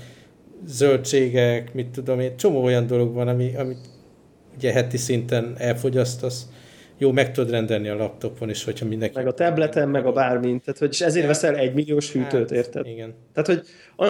[0.65, 3.76] zöldségek, mit tudom én, csomó olyan dolog van, ami, ami
[4.56, 6.47] ugye heti szinten elfogyasztasz,
[6.97, 9.15] jó, meg tudod rendelni a laptopon is, hogyha mindenki...
[9.15, 12.52] Meg a tableten, meg a bármint, tehát hogy és ezért veszel egy milliós hűtőt, hát,
[12.52, 12.88] érted?
[12.88, 13.13] Igen.
[13.34, 13.62] Tehát, hogy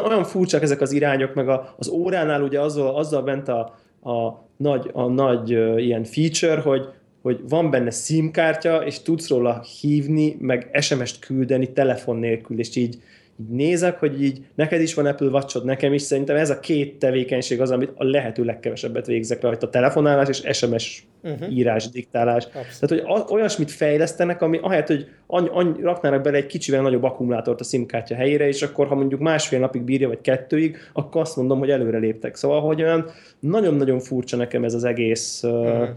[0.06, 3.60] olyan furcsák ezek az irányok, meg a, az óránál ugye azzal, azzal bent a,
[4.04, 6.88] a nagy, a nagy uh, ilyen feature, hogy,
[7.22, 12.76] hogy van benne SIM kártya, és tudsz róla hívni, meg SMS-t küldeni telefon nélkül, és
[12.76, 12.98] így
[13.44, 16.96] így nézek, hogy így neked is van Apple watch nekem is, szerintem ez a két
[17.00, 21.40] tevékenység az, amit a lehető legkevesebbet végzek rajta, telefonálás és SMS uh-huh.
[21.40, 21.52] Mhm.
[21.52, 22.46] írás, diktálás.
[22.46, 23.04] Abszolút.
[23.04, 27.60] Tehát, hogy olyasmit fejlesztenek, ami ahelyett, hogy any, any, raknának bele egy kicsivel nagyobb akkumulátort
[27.60, 31.60] a SIM-kártya helyére, és akkor ha mondjuk másfél napig bírja, vagy kettőig, akkor azt mondom,
[31.60, 32.36] hogy előre léptek.
[32.36, 33.06] Szóval, hogy olyan
[33.40, 35.90] nagyon-nagyon furcsa nekem ez az egész, uh-huh.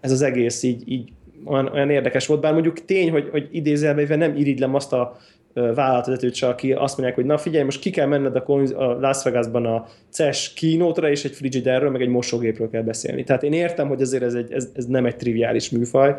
[0.00, 1.12] ez az egész így, így
[1.44, 5.18] olyan, olyan érdekes volt, bár mondjuk tény, hogy, hogy idézelve nem irigylem azt a
[5.54, 9.22] vállalatvezetőt se, aki azt mondják, hogy na figyelj, most ki kell menned a, a Las
[9.22, 13.24] Vegasban a CES kínótra, és egy frigiderről, meg egy mosógépről kell beszélni.
[13.24, 16.16] Tehát én értem, hogy azért ez, egy, ez, ez nem egy triviális műfaj,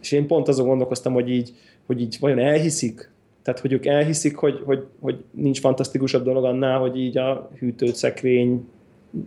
[0.00, 1.52] és én pont azon gondolkoztam, hogy így,
[1.86, 3.10] hogy így vajon elhiszik,
[3.42, 8.68] tehát hogy ők elhiszik, hogy, hogy, hogy nincs fantasztikusabb dolog annál, hogy így a hűtőszekrény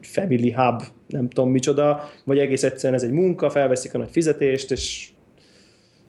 [0.02, 4.72] family hub, nem tudom micsoda, vagy egész egyszerűen ez egy munka, felveszik a nagy fizetést,
[4.72, 5.10] és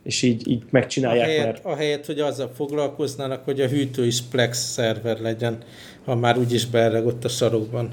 [0.07, 1.27] és így, így megcsinálják.
[1.27, 1.65] Ahelyett, mert...
[1.65, 5.59] ahelyett, hogy azzal foglalkoznának, hogy a hűtő is Plex szerver legyen,
[6.05, 7.91] ha már úgyis beerregott a sarokban.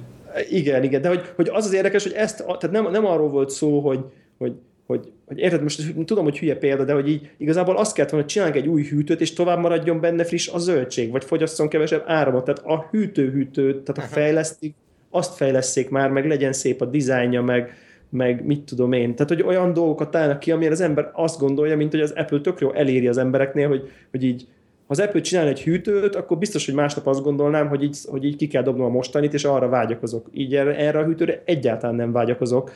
[0.49, 3.49] Igen, igen, de hogy, hogy az az érdekes, hogy ezt, tehát nem, nem arról volt
[3.49, 3.99] szó, hogy,
[4.37, 4.53] hogy,
[4.85, 8.25] hogy, hogy érted, most tudom, hogy hülye példa, de hogy így igazából azt kellett volna,
[8.25, 12.03] hogy csináljunk egy új hűtőt, és tovább maradjon benne friss a zöldség, vagy fogyasszon kevesebb
[12.05, 12.43] áramot.
[12.43, 14.73] Tehát a hűtő-hűtő, tehát a fejlesztik,
[15.09, 17.77] azt fejleszték már, meg legyen szép a dizájnja, meg,
[18.13, 19.15] meg mit tudom én.
[19.15, 22.39] Tehát, hogy olyan dolgokat találnak ki, amire az ember azt gondolja, mint hogy az Apple
[22.39, 24.47] tök jó eléri az embereknél, hogy, hogy így
[24.87, 28.25] ha az Apple csinál egy hűtőt, akkor biztos, hogy másnap azt gondolnám, hogy így, hogy
[28.25, 30.29] így ki kell dobnom a mostanit, és arra vágyakozok.
[30.33, 32.71] Így erre, erre a hűtőre egyáltalán nem vágyakozok.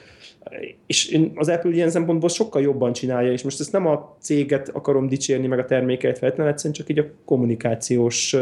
[0.86, 4.70] És én az Apple ilyen szempontból sokkal jobban csinálja, és most ezt nem a céget
[4.70, 8.36] akarom dicsérni, meg a termékeit feltétlenül, egyszerűen csak így a kommunikációs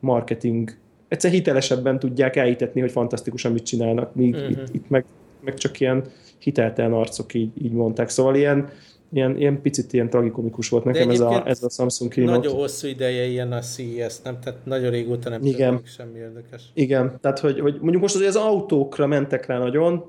[0.00, 0.76] marketing
[1.08, 4.50] egyszer hitelesebben tudják elhitetni, hogy fantasztikusan mit csinálnak, míg uh-huh.
[4.50, 5.04] itt, itt meg
[5.40, 6.04] meg csak ilyen
[6.38, 8.08] hiteltelen arcok így, így mondták.
[8.08, 8.68] Szóval ilyen,
[9.12, 12.36] ilyen, ilyen picit ilyen tragikomikus volt nekem ez a, ez a Samsung keynote.
[12.36, 14.40] Nagyon hosszú ideje ilyen a CES, nem?
[14.40, 15.80] Tehát nagyon régóta nem Igen.
[15.84, 16.62] semmi érdekes.
[16.74, 20.04] Igen, tehát hogy, hogy mondjuk most azért az autókra mentek rá nagyon,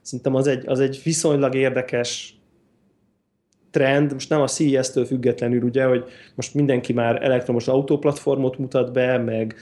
[0.00, 2.38] szerintem az egy, az egy viszonylag érdekes
[3.70, 9.18] trend, most nem a CES-től függetlenül, ugye, hogy most mindenki már elektromos autóplatformot mutat be,
[9.18, 9.54] meg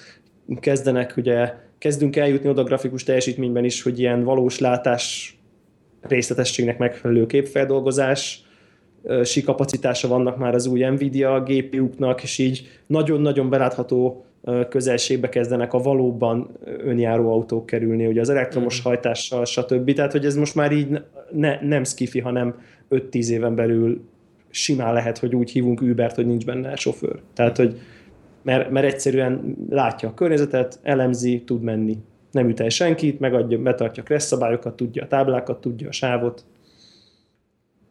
[0.61, 5.37] kezdenek ugye kezdünk eljutni oda grafikus teljesítményben is, hogy ilyen valós látás
[6.01, 8.45] részletességnek megfelelő képfeldolgozás,
[9.25, 14.25] si kapacitása vannak már az új Nvidia GPU-knak, és így nagyon-nagyon belátható
[14.69, 18.85] közelségbe kezdenek a valóban önjáró autók kerülni, ugye az elektromos mm.
[18.85, 19.93] hajtással, stb.
[19.93, 24.01] Tehát, hogy ez most már így ne, nem skifi, hanem 5-10 éven belül
[24.51, 27.21] simán lehet, hogy úgy hívunk Ubert, hogy nincs benne sofőr.
[27.35, 27.79] Tehát, hogy
[28.43, 31.99] mert, mert egyszerűen látja a környezetet, elemzi, tud menni.
[32.31, 36.45] Nem üt el senkit, megadja, betartja a szabályokat, tudja a táblákat, tudja a sávot.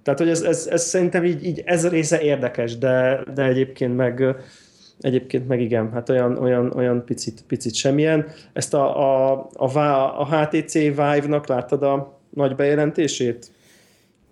[0.04, 3.96] Tehát, hogy ez, ez, ez szerintem így, így, ez a része érdekes, de, de egyébként
[3.96, 4.36] meg
[5.00, 8.28] egyébként meg igen, hát olyan, olyan, olyan picit, picit semmilyen.
[8.54, 9.00] Ezt a,
[9.32, 9.78] a, a,
[10.20, 13.52] a HTC Vive-nak láttad a nagy bejelentését?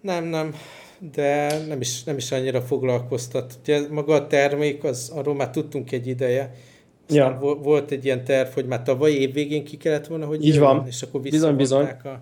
[0.02, 0.54] Nem, nem
[1.14, 3.60] de nem is, nem is annyira foglalkoztat.
[3.62, 6.54] Ugye maga a termék, az, arról már tudtunk egy ideje,
[7.10, 7.38] ja.
[7.62, 10.64] volt egy ilyen terv, hogy már tavaly év végén ki kellett volna, hogy Így jön,
[10.64, 10.88] van.
[10.88, 11.86] és akkor bizony, bizony.
[11.86, 12.22] a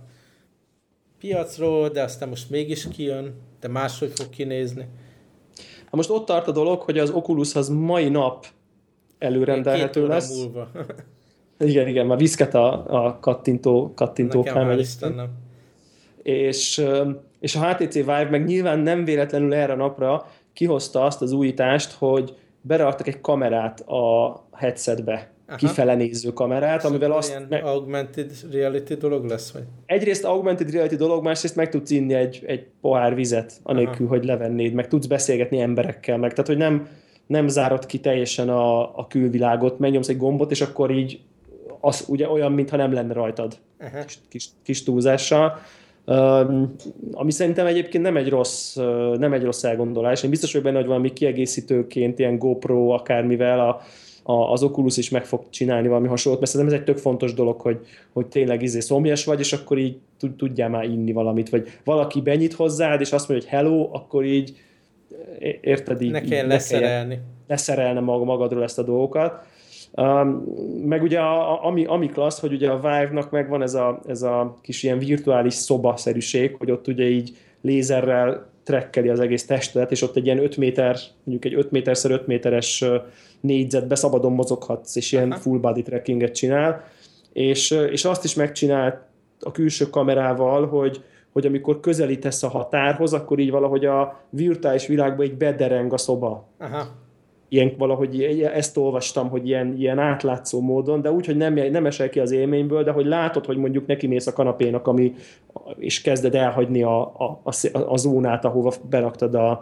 [1.20, 4.88] piacról, de aztán most mégis kijön, de máshogy fog kinézni.
[5.84, 8.46] Hát most ott tart a dolog, hogy az Oculus az mai nap
[9.18, 10.36] előrendelhető lesz.
[10.36, 10.72] Múlva.
[11.60, 14.56] igen, igen, már viszket a, a kattintó, kattintó Nekem
[16.24, 16.86] És
[17.40, 21.92] és a HTC Vive meg nyilván nem véletlenül erre a napra kihozta azt az újítást,
[21.92, 25.58] hogy beraktak egy kamerát a headsetbe, Aha.
[25.58, 27.30] kifele néző kamerát, szóval amivel azt...
[27.30, 29.64] Ilyen me- augmented reality dolog lesz, vagy?
[29.86, 34.16] Egyrészt augmented reality dolog, másrészt meg tudsz inni egy, egy pohár vizet, anélkül, Aha.
[34.16, 36.88] hogy levennéd, meg tudsz beszélgetni emberekkel, meg tehát, hogy nem,
[37.28, 41.20] nem zárod ki teljesen a, a külvilágot, megnyomsz egy gombot, és akkor így
[41.80, 44.04] az ugye olyan, mintha nem lenne rajtad Aha.
[44.04, 45.60] kis, kis, kis túlzással
[47.12, 48.76] ami szerintem egyébként nem egy rossz,
[49.18, 50.24] nem egy rossz elgondolás.
[50.24, 53.82] Én biztos vagyok benne, hogy valami kiegészítőként, ilyen GoPro akármivel a,
[54.32, 57.34] a, az Oculus is meg fog csinálni valami hasonlót, mert szerintem ez egy tök fontos
[57.34, 57.80] dolog, hogy,
[58.14, 59.98] hogy tényleg izé szomjas vagy, és akkor így
[60.38, 64.58] tudjál már inni valamit, vagy valaki benyit hozzád, és azt mondja, hogy hello, akkor így
[65.62, 66.12] érted így.
[66.12, 67.20] Ne kell leszerelni.
[67.48, 69.46] Leszerelne magadról ezt a dolgokat.
[70.02, 70.44] Um,
[70.86, 74.58] meg ugye a, ami, ami klassz, hogy ugye a Vive-nak megvan ez a, ez a
[74.62, 80.16] kis ilyen virtuális szobaszerűség, hogy ott ugye így lézerrel trekkeli az egész testet, és ott
[80.16, 82.86] egy ilyen 5 méter, mondjuk egy 5 méterszer 5 méteres
[83.42, 85.40] négyzetbe szabadon mozoghatsz, és ilyen Aha.
[85.40, 86.84] full body trackinget csinál,
[87.34, 89.08] és, és azt is megcsinál
[89.40, 95.26] a külső kamerával, hogy, hogy amikor közelítesz a határhoz, akkor így valahogy a virtuális világban
[95.26, 96.48] így bedereng a szoba.
[96.58, 97.06] Aha
[97.50, 98.22] ilyen valahogy
[98.54, 102.32] ezt olvastam, hogy ilyen, ilyen átlátszó módon, de úgy, hogy nem, nem esel ki az
[102.32, 105.14] élményből, de hogy látod, hogy mondjuk neki mész a kanapénak, ami,
[105.78, 109.62] és kezded elhagyni a, a, a, a zónát, ahova beraktad a,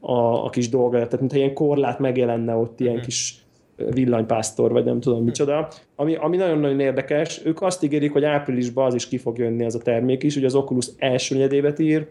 [0.00, 1.04] a, a kis dolgodat.
[1.04, 3.08] Tehát mintha ilyen korlát megjelenne ott, ilyen uh-huh.
[3.08, 3.44] kis
[3.90, 5.26] villanypásztor, vagy nem tudom uh-huh.
[5.26, 5.68] micsoda.
[5.96, 9.74] Ami, ami nagyon-nagyon érdekes, ők azt ígérik, hogy áprilisban az is ki fog jönni ez
[9.74, 12.08] a termék is, ugye az Oculus első negyedévet ír,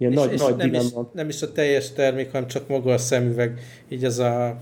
[0.00, 2.92] Ilyen és, nagy, és nagy nem, is, nem is a teljes termék, hanem csak maga
[2.92, 4.56] a szemüveg, így az a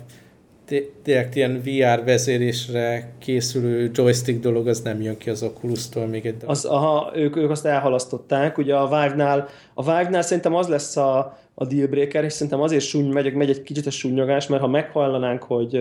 [1.03, 6.35] direkt ilyen VR vezérésre készülő joystick dolog, az nem jön ki az Oculus-tól még egy
[6.47, 11.39] az, aha, ők, ők azt elhalasztották, ugye a Vive-nál, a Vive-nál szerintem az lesz a,
[11.55, 15.43] a dealbreaker, és szerintem azért súny, megy, megy egy kicsit a súnyogás, mert ha meghallanánk,
[15.43, 15.81] hogy,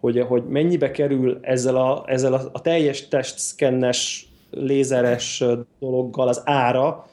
[0.00, 5.44] hogy, hogy mennyibe kerül ezzel a, ezzel a, a teljes testszkennes lézeres
[5.78, 7.06] dologgal az ára,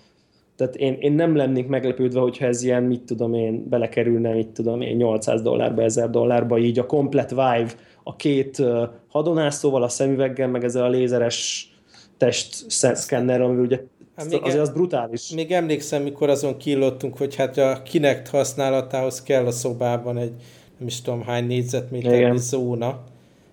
[0.60, 4.82] tehát én, én nem lennék meglepődve, hogyha ez ilyen, mit tudom én, belekerülne, mit tudom
[4.82, 7.72] én, 800 dollárba, 1000 dollárba, így a komplet Vive,
[8.04, 8.64] a két
[9.08, 11.70] hadonászóval, a szemüveggel, meg ezzel a lézeres
[12.18, 13.80] test szkenner, ami ugye
[14.16, 15.30] hát még azért az brutális.
[15.30, 20.34] Még emlékszem, mikor azon killottunk, hogy hát a Kinect használatához kell a szobában egy
[20.78, 23.04] nem is tudom hány négyzetméter zóna.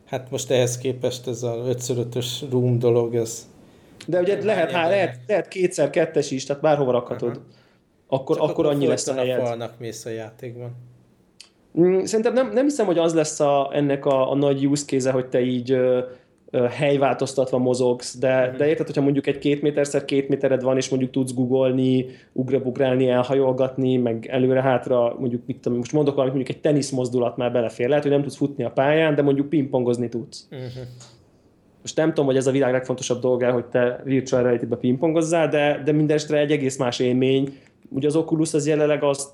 [0.05, 3.49] Hát most ehhez képest ez a 5x5-ös room dolog, ez
[4.07, 7.29] de ugye lehet, há, lehet, lehet kétszer kettes is, tehát bárhova rakhatod.
[7.29, 7.45] Uh-huh.
[8.09, 9.41] Akkor, akkor, akkor annyi lesz a helyed.
[9.41, 10.71] a falnak mész a játékban.
[11.81, 15.11] Mm, szerintem nem, nem hiszem, hogy az lesz a, ennek a, a nagy use case
[15.11, 16.01] hogy te így ö,
[16.51, 18.57] ö, helyváltoztatva mozogsz, de, uh-huh.
[18.57, 23.09] de érted, hogyha mondjuk egy két méterszer két métered van, és mondjuk tudsz googolni, ugrabugrálni,
[23.09, 27.89] elhajolgatni, meg előre-hátra, mondjuk mit tudom, most mondok valamit, mondjuk egy tenisz mozdulat már belefér.
[27.89, 30.49] Lehet, hogy nem tudsz futni a pályán, de mondjuk pingpongozni tudsz.
[30.51, 30.87] Uh-huh.
[31.87, 35.83] Most nem tudom, hogy ez a világ legfontosabb dolga, hogy te virtual reality-be pingpongozzál, de,
[35.85, 37.59] de mindenestre egy egész más élmény.
[37.89, 39.33] Ugye az Oculus az jelenleg az,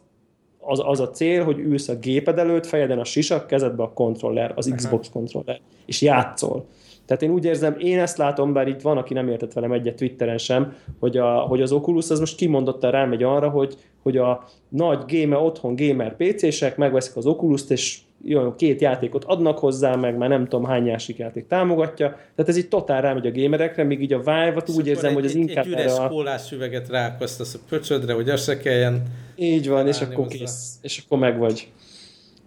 [0.58, 4.52] az, az a cél, hogy ülsz a géped előtt, fejeden a sisak, kezedbe a kontroller,
[4.56, 6.66] az Xbox kontroller, és játszol.
[7.06, 9.96] Tehát én úgy érzem, én ezt látom, bár itt van, aki nem értett velem egyet
[9.96, 14.44] Twitteren sem, hogy, a, hogy az Oculus az most kimondottan rámegy arra, hogy, hogy a
[14.68, 20.16] nagy gamer, otthon gamer PC-sek megveszik az Oculus-t, és jó, két játékot adnak hozzá, meg
[20.16, 24.02] már nem tudom hány másik játék támogatja, tehát ez így totál rámegy a gamerekre, míg
[24.02, 26.08] így a Vive-ot úgy érzem, egy, hogy az inkább egy üres a...
[26.08, 29.02] kólás üveget rákoztasz a pöcsödre, hogy azt se kelljen
[29.36, 30.36] Így van, és akkor hozzá.
[30.36, 31.68] kész, és akkor meg vagy.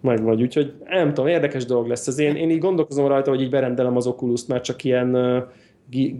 [0.00, 2.18] Meg vagy, úgyhogy nem tudom, érdekes dolog lesz ez.
[2.18, 5.42] Én, én így gondolkozom rajta, hogy így berendelem az Oculus-t, mert csak ilyen uh,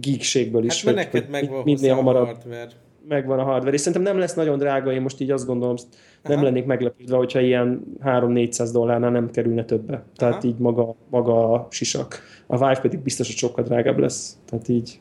[0.01, 0.75] geekségből is.
[0.75, 2.25] Hát hogy, neked hogy megvan minél hamarabb.
[2.25, 2.69] hardware
[3.07, 5.75] megvan a hardware, és szerintem nem lesz nagyon drága, én most így azt gondolom,
[6.23, 6.45] nem Aha.
[6.45, 10.03] lennék meglepődve, hogyha ilyen 3-400 dollárnál nem kerülne többe.
[10.15, 10.47] Tehát Aha.
[10.47, 12.19] így maga, maga a sisak.
[12.47, 14.37] A Vive pedig biztos, hogy sokkal drágább lesz.
[14.45, 14.99] Tehát így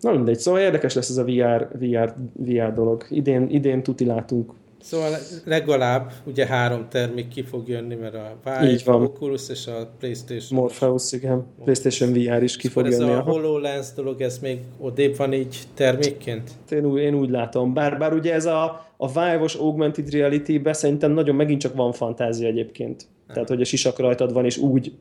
[0.00, 3.04] Na mindegy, szóval érdekes lesz ez a VR, VR, VR dolog.
[3.10, 8.92] Idén, idén tuti látunk Szóval legalább ugye három termék ki fog jönni, mert a Vive,
[8.92, 10.60] a Oculus és a Playstation.
[10.60, 11.34] Morpheus, igen.
[11.34, 11.64] Morpheus.
[11.64, 13.12] Playstation VR is ki szóval fog jönni.
[13.12, 16.50] ez a HoloLens dolog, ez még odébb van így termékként?
[16.70, 17.74] Én úgy, én úgy látom.
[17.74, 22.48] Bár, bár ugye ez a, a Vive-os Augmented Reality-be szerintem nagyon megint csak van fantázia
[22.48, 23.06] egyébként.
[23.24, 23.32] Aha.
[23.32, 24.92] Tehát, hogy a sisak rajtad van, és úgy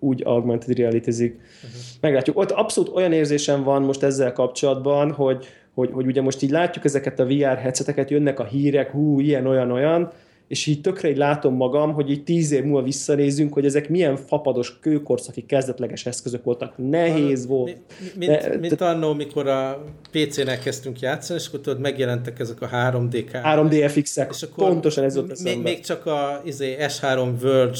[0.00, 1.32] úgy augmented reality-zik.
[1.32, 1.80] Uh-huh.
[2.00, 2.38] Meglátjuk.
[2.38, 5.46] Ott abszolút olyan érzésem van most ezzel kapcsolatban, hogy,
[5.78, 9.46] hogy, hogy ugye most így látjuk ezeket a VR headseteket, jönnek a hírek, hú, ilyen,
[9.46, 10.12] olyan, olyan,
[10.48, 14.16] és így tökre így látom magam, hogy így tíz év múlva visszanézünk, hogy ezek milyen
[14.16, 16.72] fapados kőkorszaki kezdetleges eszközök voltak.
[16.76, 17.76] Nehéz a, volt.
[18.16, 22.68] Mint, de, mint annó, mikor a PC-nek kezdtünk játszani, és akkor tudod, megjelentek ezek a
[22.68, 23.66] 3D kártyák.
[23.66, 27.78] 3D FX-ek, pontosan ez volt még, még csak a izé, S3 Verge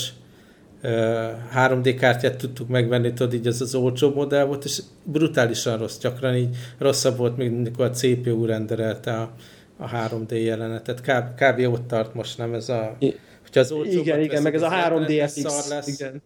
[0.83, 6.35] 3D kártyát tudtuk megvenni, tudod, így az az olcsó modell volt, és brutálisan rossz, gyakran
[6.35, 9.31] így rosszabb volt, mint amikor a CPU renderelte a,
[9.77, 11.01] a 3D jelenetet.
[11.01, 11.73] Kb, kb.
[11.73, 12.97] ott tart most, nem ez a...
[13.43, 15.87] Hogyha az igen, igen, meg ez a 3D FX, lesz.
[15.87, 16.23] igen.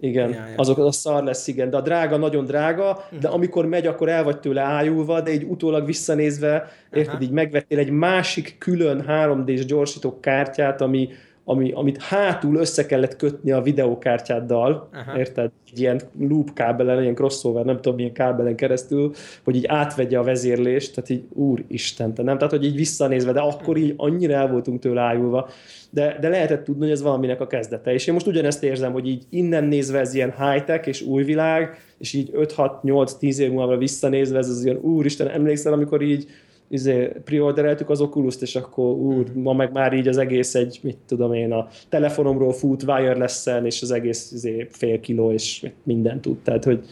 [0.00, 0.54] Igen, ja, ja.
[0.56, 4.24] azok a szar lesz, igen, de a drága nagyon drága, de amikor megy, akkor el
[4.24, 7.22] vagy tőle ájulva, de egy utólag visszanézve, érted, uh-huh.
[7.22, 11.08] így megvettél egy másik külön 3D-s gyorsító kártyát, ami,
[11.48, 15.18] ami, amit hátul össze kellett kötni a videókártyáddal, Aha.
[15.18, 15.50] érted?
[15.72, 19.12] Egy ilyen loop kábelen, ilyen crossover, nem tudom milyen kábelen keresztül,
[19.44, 22.36] hogy így átvegye a vezérlést, tehát így úristen, nem?
[22.36, 25.48] Tehát, hogy így visszanézve, de akkor így annyira el voltunk tőle ájulva,
[25.90, 27.92] de, de lehetett tudni, hogy ez valaminek a kezdete.
[27.92, 31.78] És én most ugyanezt érzem, hogy így innen nézve ez ilyen high-tech és új világ,
[31.98, 36.26] és így 5-6-8-10 év múlva visszanézve ez az ilyen úristen, emlékszel, amikor így
[36.68, 40.98] izé, preordereltük az oculus és akkor úr, ma meg már így az egész egy, mit
[41.06, 46.36] tudom én, a telefonomról fut wireless-en, és az egész izé, fél kiló, és mindent tud.
[46.36, 46.84] Tehát, hogy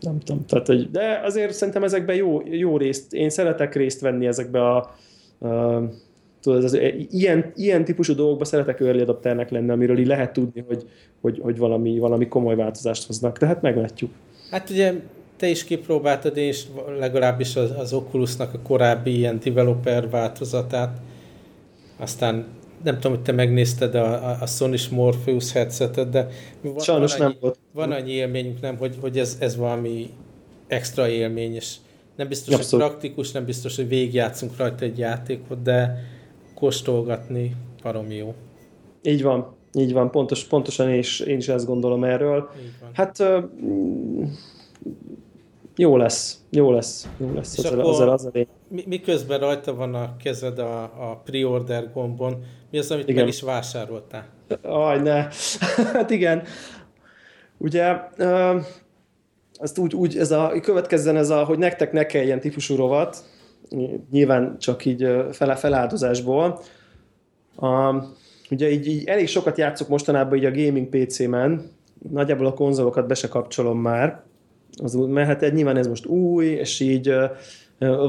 [0.00, 4.26] nem tudom, tehát, hogy, de azért szerintem ezekben jó, jó részt, én szeretek részt venni
[4.26, 4.76] ezekbe a,
[5.48, 5.82] a
[6.40, 6.78] tudod, az,
[7.10, 10.84] ilyen, ilyen típusú dolgokban szeretek early adapternek lenni, amiről így lehet tudni, hogy,
[11.20, 13.38] hogy, hogy valami, valami komoly változást hoznak.
[13.38, 14.10] Tehát meglátjuk.
[14.50, 14.92] Hát ugye
[15.42, 16.64] te is kipróbáltad, és
[16.98, 21.00] legalábbis az, az Oculusnak a korábbi ilyen developer változatát.
[21.96, 22.46] Aztán
[22.84, 26.28] nem tudom, hogy te megnézted a, a, a sony Morpheus headsetet, de
[26.60, 27.58] van, Sajnos van annyi, nem volt.
[27.72, 30.10] Van annyi élményünk, nem, hogy, hogy ez, ez valami
[30.66, 31.74] extra élmény, és
[32.16, 32.84] nem biztos, Abszolút.
[32.84, 36.04] hogy praktikus, nem biztos, hogy végigjátszunk rajta egy játékot, de
[36.54, 38.34] kóstolgatni baromi jó.
[39.02, 42.50] Így van, így van, pontos, pontosan én is, én is ezt gondolom erről.
[42.92, 43.22] Hát
[45.76, 47.58] jó lesz, jó lesz, jó lesz.
[47.58, 48.30] És az, akkor az, az
[48.68, 53.24] mi, miközben rajta van a kezed a, a pre-order gombon, mi az, amit igen.
[53.24, 54.26] meg is vásároltál?
[54.62, 55.28] Aj, ne.
[55.92, 56.42] hát igen.
[57.58, 57.96] Ugye
[59.54, 63.24] azt úgy, úgy ez a, következzen ez a, hogy nektek ne kelljen típusú rovat,
[64.10, 66.60] nyilván csak így fele, feláldozásból.
[67.56, 67.94] A,
[68.50, 71.70] ugye így, így elég sokat játszok mostanában így a gaming PC-men,
[72.10, 74.22] nagyjából a konzolokat be se kapcsolom már,
[74.82, 77.14] az, mert hát nyilván ez most új, és így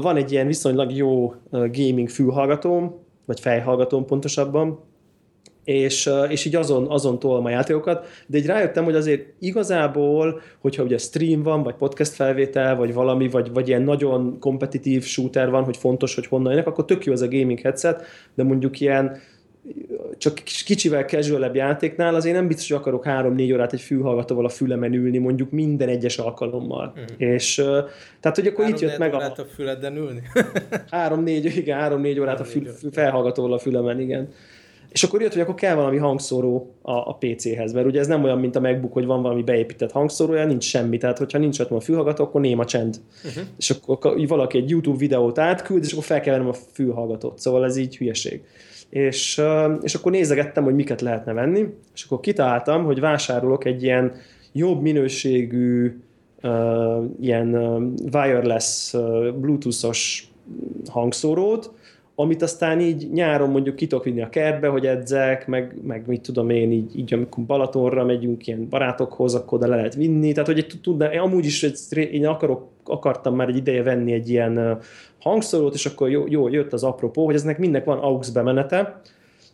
[0.00, 2.94] van egy ilyen viszonylag jó gaming fülhallgatóm,
[3.26, 4.78] vagy fejhallgatóm pontosabban,
[5.64, 10.82] és, és így azon, azon tolom a játékokat, de így rájöttem, hogy azért igazából, hogyha
[10.82, 15.64] ugye stream van, vagy podcast felvétel, vagy valami, vagy, vagy ilyen nagyon kompetitív shooter van,
[15.64, 18.02] hogy fontos, hogy honnan jönnek, akkor tök jó ez a gaming headset,
[18.34, 19.16] de mondjuk ilyen
[20.18, 20.34] csak
[20.64, 25.18] kicsivel casual játéknál azért nem biztos, hogy akarok 3-4 órát egy fülhallgatóval a fülemen ülni,
[25.18, 26.94] mondjuk minden egyes alkalommal.
[26.98, 27.02] Mm.
[27.16, 27.54] És
[28.20, 29.42] tehát, hogy akkor itt jött meg órát a...
[29.42, 30.22] a füleden ülni?
[30.90, 34.28] 3-4, igen, 3-4 órát a fül, felhallgatóval a fülemen, igen.
[34.94, 38.24] És akkor jött, hogy akkor kell valami hangszóró a, a PC-hez, mert ugye ez nem
[38.24, 41.70] olyan, mint a MacBook, hogy van valami beépített hangszórója, nincs semmi, tehát hogyha nincs ott
[41.70, 42.96] a fülhallgató, akkor néma csend.
[43.24, 43.42] Uh-huh.
[43.58, 47.76] És akkor valaki egy YouTube videót átküld, és akkor fel kell a fülhallgatót, szóval ez
[47.76, 48.42] így hülyeség.
[48.94, 49.42] És,
[49.82, 54.12] és akkor nézegettem, hogy miket lehetne venni, és akkor kitaláltam, hogy vásárolok egy ilyen
[54.52, 55.96] jobb minőségű
[57.20, 57.54] ilyen
[58.12, 60.28] wireless uh, bluetoothos
[60.90, 61.72] hangszórót,
[62.14, 66.20] amit aztán így nyáron mondjuk ki tudok vinni a kertbe, hogy edzek, meg, meg mit
[66.20, 70.48] tudom én, így, így amikor Balatonra megyünk ilyen barátokhoz, akkor oda le lehet vinni, tehát
[70.48, 74.78] hogy tudna, én amúgy is én akarok, akartam már egy ideje venni egy ilyen
[75.20, 79.00] hangszórót, és akkor jó, jó jött az apropó, hogy eznek mindnek van AUX bemenete,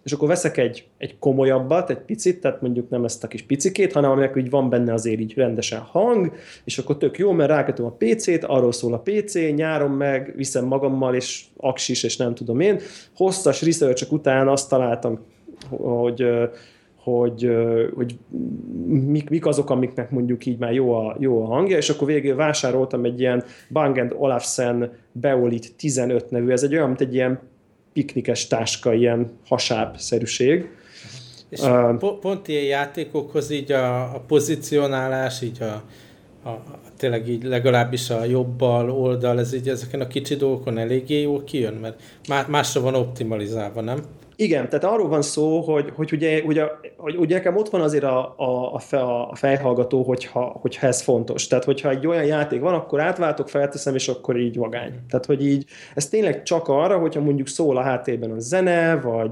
[0.02, 3.92] és akkor veszek egy, egy komolyabbat, egy picit, tehát mondjuk nem ezt a kis picikét,
[3.92, 6.32] hanem aminek így van benne azért így rendesen hang,
[6.64, 10.64] és akkor tök jó, mert rákötöm a PC-t, arról szól a PC, nyáron meg viszem
[10.64, 12.80] magammal, és aksis, és nem tudom én.
[13.16, 15.18] Hosszas research után azt találtam,
[15.68, 16.24] hogy
[17.02, 17.50] hogy,
[17.94, 18.18] hogy
[18.86, 22.36] mik, mik azok, amiknek mondjuk így már jó a, jó a hangja, és akkor végül
[22.36, 27.40] vásároltam egy ilyen Bang Olufsen Beolit 15 nevű, ez egy olyan, mint egy ilyen
[27.92, 30.68] piknikes táska, ilyen hasáb-szerűség.
[31.48, 35.82] És uh, pont ilyen játékokhoz így a, a pozicionálás, így a,
[36.48, 36.62] a,
[36.96, 41.74] tényleg így legalábbis a jobbal oldal, ez így ezeken a kicsi dolgokon eléggé jól kijön,
[41.74, 44.04] mert másra van optimalizálva, nem?
[44.40, 46.64] Igen, tehát arról van szó, hogy, hogy ugye, ugye,
[46.96, 48.80] hogy ugye nekem ott van azért a, a,
[49.28, 51.46] a fejhallgató, hogyha, hogyha ez fontos.
[51.46, 54.92] Tehát, hogyha egy olyan játék van, akkor átváltok, felteszem, és akkor így vagány.
[55.08, 55.64] Tehát, hogy így,
[55.94, 59.30] ez tényleg csak arra, hogyha mondjuk szól a háttérben a zene, vagy,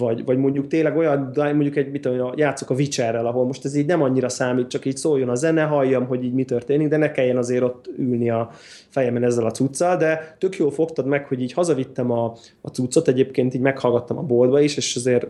[0.00, 3.74] vagy, vagy mondjuk tényleg olyan, mondjuk egy, mit tudom, játszok a Witcherrel, ahol most ez
[3.74, 6.96] így nem annyira számít, csak így szóljon a zene, halljam, hogy így mi történik, de
[6.96, 8.50] ne kelljen azért ott ülni a
[8.88, 13.08] fejemen ezzel a cuccal, de tök jól fogtad meg, hogy így hazavittem a, a cuccot,
[13.08, 15.26] egyébként így meghallgattam a boltba is, és azért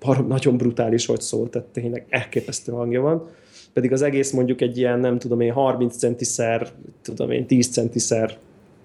[0.00, 3.28] barom, nagyon brutális, hogy szólt, tehát tényleg elképesztő hangja van.
[3.72, 6.68] Pedig az egész mondjuk egy ilyen, nem tudom én, 30 centiszer,
[7.02, 8.38] tudom én, 10 centiszer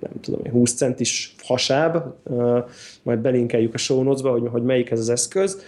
[0.03, 1.97] nem tudom, 20 centis hasáb,
[3.03, 5.61] majd belinkeljük a show notes-ba, hogy, hogy melyik ez az eszköz,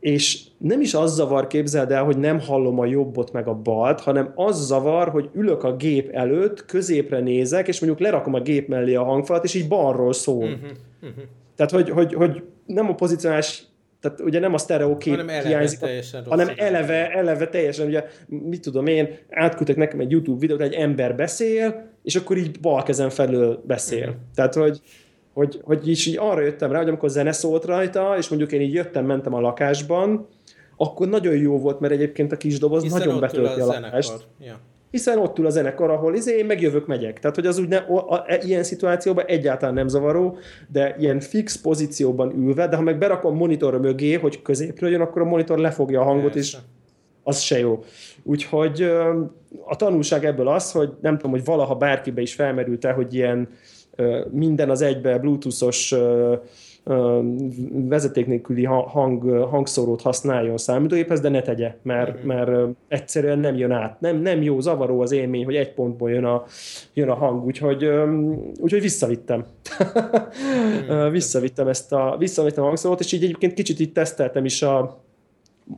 [0.00, 4.00] és nem is az zavar, képzeld el, hogy nem hallom a jobbot meg a balt,
[4.00, 8.68] hanem az zavar, hogy ülök a gép előtt, középre nézek, és mondjuk lerakom a gép
[8.68, 10.44] mellé a hangfalat, és így balról szól.
[10.44, 10.70] Uh-huh,
[11.02, 11.24] uh-huh.
[11.56, 13.64] Tehát, hogy, hogy, hogy nem a pozicionálás
[14.02, 18.60] tehát ugye nem a sztereokép hanem eleve hiányzik, teljesen hanem eleve, eleve teljesen, ugye mit
[18.60, 23.08] tudom én, átküldtek nekem egy YouTube videót, egy ember beszél, és akkor így bal kezem
[23.08, 24.06] felől beszél.
[24.06, 24.34] Mm.
[24.34, 24.80] Tehát, hogy,
[25.32, 28.60] hogy, hogy is így arra jöttem rá, hogy amikor zene szólt rajta, és mondjuk én
[28.60, 30.28] így jöttem, mentem a lakásban,
[30.76, 34.26] akkor nagyon jó volt, mert egyébként a kis doboz Hiszen nagyon betölti a, a lakást.
[34.40, 34.60] Ja
[34.92, 37.18] hiszen ott ül a zenekar, ahol izé, én megjövök, megyek.
[37.18, 40.36] Tehát, hogy az úgy ne, a, a, ilyen szituációban egyáltalán nem zavaró,
[40.68, 45.22] de ilyen fix pozícióban ülve, de ha meg berakom monitor mögé, hogy középről jön, akkor
[45.22, 46.56] a monitor lefogja a hangot, és
[47.22, 47.84] az se jó.
[48.22, 48.82] Úgyhogy
[49.64, 53.48] a tanulság ebből az, hogy nem tudom, hogy valaha bárkibe is felmerült-e, hogy ilyen
[54.30, 55.94] minden az egybe bluetoothos
[57.88, 62.26] vezeték nélküli hang, hangszórót használjon számítógéphez, de ne tegye, mert, mm.
[62.26, 62.50] mert
[62.88, 64.00] egyszerűen nem jön át.
[64.00, 66.44] Nem, nem jó, zavaró az élmény, hogy egy pontból jön a,
[66.94, 67.90] jön a hang, úgyhogy,
[68.60, 69.44] úgyhogy visszavittem.
[70.92, 71.10] Mm.
[71.10, 75.02] visszavittem ezt a, visszavittem a hangszórót, és így egyébként kicsit itt teszteltem is a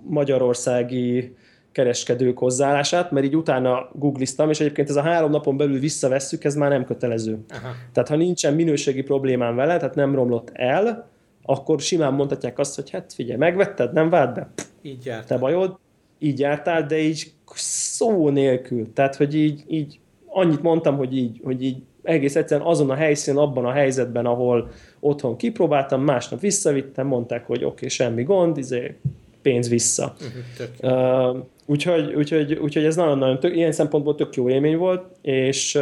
[0.03, 1.37] magyarországi
[1.75, 6.55] kereskedők hozzáállását, mert így utána googliztam, és egyébként ez a három napon belül visszavesszük, ez
[6.55, 7.39] már nem kötelező.
[7.49, 7.69] Aha.
[7.93, 11.09] Tehát ha nincsen minőségi problémám vele, tehát nem romlott el,
[11.43, 14.49] akkor simán mondhatják azt, hogy hát figyelj, megvetted, nem vált be?
[14.83, 15.27] Így jártál.
[15.27, 15.79] Te bajod,
[16.19, 18.93] így jártál, de így szó nélkül.
[18.93, 23.43] Tehát, hogy így, így annyit mondtam, hogy így, hogy így egész egyszerűen azon a helyszínen,
[23.43, 24.71] abban a helyzetben, ahol
[25.01, 28.97] otthon kipróbáltam, másnap visszavittem, mondták, hogy oké, okay, semmi gond, izé,
[29.45, 30.15] pénz vissza.
[30.83, 35.79] Uh-huh, uh, úgyhogy, úgyhogy, úgyhogy ez nagyon-nagyon tök, ilyen szempontból tök jó élmény volt, és,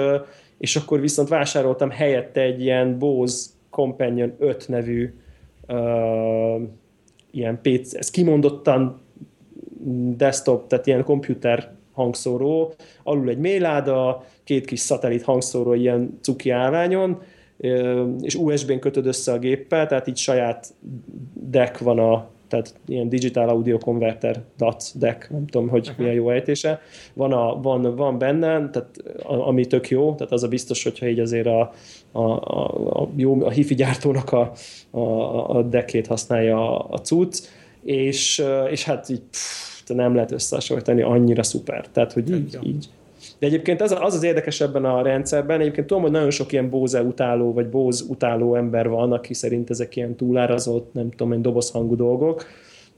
[0.59, 5.15] és akkor viszont vásároltam helyette egy ilyen Bose Companion 5 nevű
[5.69, 6.63] uh,
[7.31, 9.01] ilyen PC, ez kimondottan
[10.17, 17.23] desktop, tehát ilyen komputer hangszóró, alul egy méláda, két kis szatellit hangszóró ilyen cuki állványon,
[18.21, 20.75] és USB-n kötöd össze a géppel, tehát így saját
[21.35, 25.99] deck van a, tehát ilyen Digital Audio Converter DAC deck, nem tudom, hogy uh-huh.
[25.99, 26.81] milyen jó ejtése,
[27.15, 31.21] van, a, van, van benne, tehát ami tök jó, tehát az a biztos, hogyha így
[31.21, 31.73] azért a,
[32.13, 34.53] a, a, a, jó, a hifi gyártónak a,
[34.91, 37.49] a, a deckét használja a, a cucc,
[37.83, 42.89] és, és hát így pff, nem lehet összehasonlítani, annyira szuper, tehát hogy így, így,
[43.43, 46.71] de egyébként az, az az érdekes ebben a rendszerben, egyébként tudom, hogy nagyon sok ilyen
[46.71, 51.41] Bose utáló, vagy Bose utáló ember van, aki szerint ezek ilyen túlárazott, nem tudom, egy
[51.41, 52.47] dobozhangú dolgok,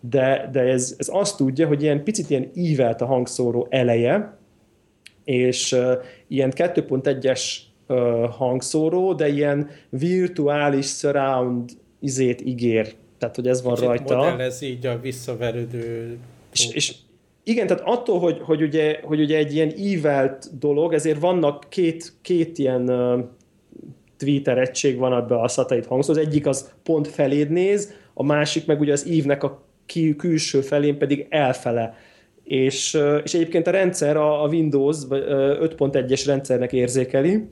[0.01, 4.37] de, de ez, ez azt tudja, hogy ilyen picit ilyen ívelt a hangszóró eleje,
[5.25, 5.93] és uh,
[6.29, 7.43] ilyen 2.1-es
[7.87, 7.97] uh,
[8.31, 11.71] hangszóró, de ilyen virtuális surround
[12.01, 12.95] izét ígér.
[13.19, 14.17] Tehát, hogy ez van Kicsit rajta.
[14.17, 16.19] modellez így a visszaverődő
[16.53, 16.95] és, és
[17.45, 22.13] igen, tehát attól, hogy, hogy, ugye, hogy ugye egy ilyen ívelt dolog, ezért vannak két,
[22.23, 23.25] két ilyen uh,
[24.17, 26.11] Twitter egység van ebbe a szatellit hangszó.
[26.11, 30.61] Az egyik az pont feléd néz, a másik meg ugye az ívnek a kül- külső
[30.61, 31.97] felén pedig elfele.
[32.45, 37.49] És, uh, és egyébként a rendszer, a, a Windows uh, 5.1-es rendszernek érzékeli,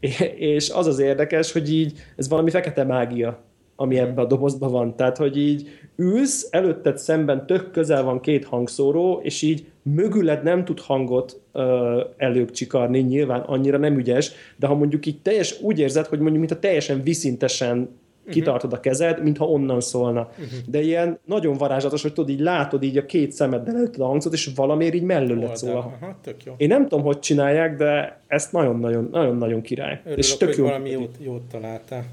[0.54, 3.49] és az az érdekes, hogy így ez valami fekete mágia
[3.80, 4.96] ami ebben a dobozban van.
[4.96, 10.64] Tehát, hogy így ülsz, előtted szemben tök közel van két hangszóró, és így mögüled nem
[10.64, 16.06] tud hangot ö, előcsikarni, nyilván annyira nem ügyes, de ha mondjuk így teljes, úgy érzed,
[16.06, 18.32] hogy mondjuk mintha teljesen viszintesen uh-huh.
[18.32, 20.20] kitartod a kezed, mintha onnan szólna.
[20.20, 20.46] Uh-huh.
[20.66, 24.32] De ilyen nagyon varázslatos, hogy tudod, így látod így a két szemeddel előtted a hangzót,
[24.32, 25.76] és valamiért így mellőled szól.
[25.76, 26.54] Aha, tök jó.
[26.56, 30.00] Én nem tudom, hogy csinálják, de ezt nagyon-nagyon király.
[30.00, 30.64] Örülök, és tök hogy jó.
[30.64, 32.04] valami jót, jót találtál.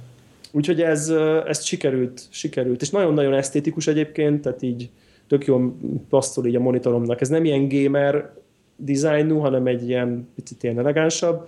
[0.58, 1.10] Úgyhogy ez,
[1.48, 2.82] ez sikerült, sikerült.
[2.82, 4.90] És nagyon-nagyon esztétikus egyébként, tehát így
[5.28, 5.76] tök jól
[6.10, 7.22] passzol így a monitoromnak.
[7.22, 8.34] Ez nem ilyen gamer
[8.76, 11.48] dizájnú, hanem egy ilyen picit ilyen elegánsabb.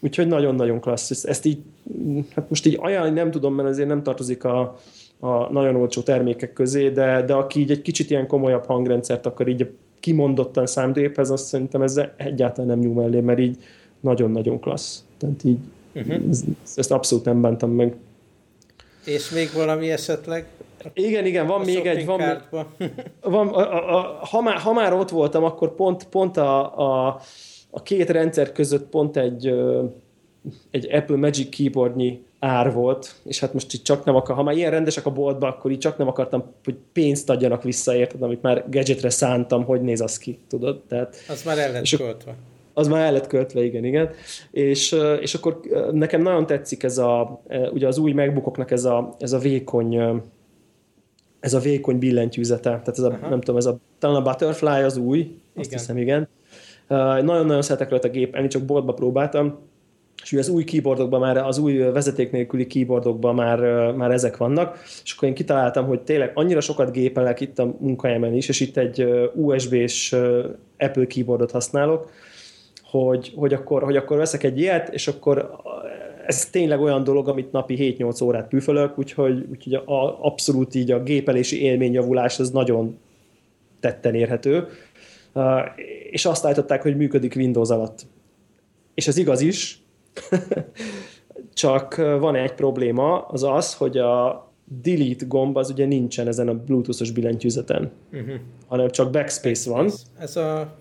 [0.00, 1.24] Úgyhogy nagyon-nagyon klassz.
[1.24, 1.58] Ezt így,
[2.34, 4.78] hát most így ajánlani nem tudom, mert azért nem tartozik a,
[5.18, 9.48] a nagyon olcsó termékek közé, de, de aki így egy kicsit ilyen komolyabb hangrendszert akar
[9.48, 9.70] így
[10.00, 13.56] kimondottan számítőgéphez, azt szerintem ez egyáltalán nem nyúl mellé, mert így
[14.00, 15.04] nagyon-nagyon klassz.
[15.18, 15.58] Tehát így
[15.94, 16.22] uh-huh.
[16.76, 17.96] ezt abszolút nem bántam meg.
[19.08, 20.46] És még valami esetleg?
[20.92, 22.42] Igen, igen, van a még egy, van,
[23.20, 27.20] van a, a, a, ha, már, ha már ott voltam, akkor pont, pont a, a,
[27.70, 29.54] a két rendszer között pont egy,
[30.70, 34.56] egy Apple Magic Keyboardnyi ár volt, és hát most így csak nem akar, ha már
[34.56, 38.42] ilyen rendesek a boltba, akkor így csak nem akartam, hogy pénzt adjanak vissza, érted, amit
[38.42, 40.80] már gadgetre szántam, hogy néz az ki, tudod?
[40.88, 42.34] Tehát, az már el lett költve
[42.78, 44.10] az már el lett költve, igen, igen.
[44.50, 45.60] És, és akkor
[45.92, 50.22] nekem nagyon tetszik ez a, ugye az új megbukoknak ez a, ez a vékony
[51.40, 53.28] ez a vékony billentyűzete, tehát ez a, Aha.
[53.28, 55.18] nem tudom, ez a, talán a Butterfly az új,
[55.54, 55.78] azt igen.
[55.78, 56.28] hiszem, igen.
[56.88, 59.58] Nagyon-nagyon szeretek rajta gépelni, csak boltba próbáltam,
[60.22, 63.60] és ugye az új keyboardokban már, az új vezeték nélküli keyboardokban már,
[63.92, 68.34] már ezek vannak, és akkor én kitaláltam, hogy tényleg annyira sokat gépelek itt a munkahelyemen
[68.34, 70.12] is, és itt egy USB-s
[70.78, 72.10] Apple keyboardot használok,
[72.90, 75.56] hogy, hogy, akkor, hogy akkor veszek egy ilyet, és akkor
[76.26, 81.02] ez tényleg olyan dolog, amit napi 7-8 órát püfölök, úgyhogy, úgyhogy a, abszolút így a
[81.02, 82.98] gépelési élményjavulás az nagyon
[83.80, 84.66] tetten érhető.
[85.34, 85.60] Uh,
[86.10, 88.06] és azt állították, hogy működik Windows alatt.
[88.94, 89.82] És ez igaz is,
[91.54, 94.46] csak van egy probléma, az az, hogy a
[94.82, 98.34] delete gomb az ugye nincsen ezen a bluetoothos billentyűzeten, uh-huh.
[98.66, 99.84] hanem csak backspace van.
[99.84, 100.76] Ez, ez a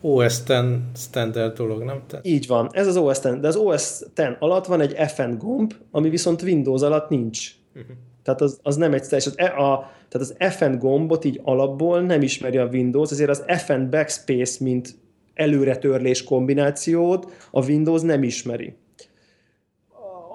[0.00, 0.52] OS X
[0.94, 2.02] standard dolog, nem?
[2.06, 2.26] Tehát...
[2.26, 5.74] Így van, ez az OS X, de az OS X alatt van egy FN gomb,
[5.90, 7.50] ami viszont Windows alatt nincs.
[7.74, 7.96] Uh-huh.
[8.22, 12.00] Tehát az, az nem egy teljes, az, e, a, tehát az FN gombot így alapból
[12.00, 14.94] nem ismeri a Windows, ezért az FN backspace, mint
[15.34, 18.74] előretörlés kombinációt a Windows nem ismeri.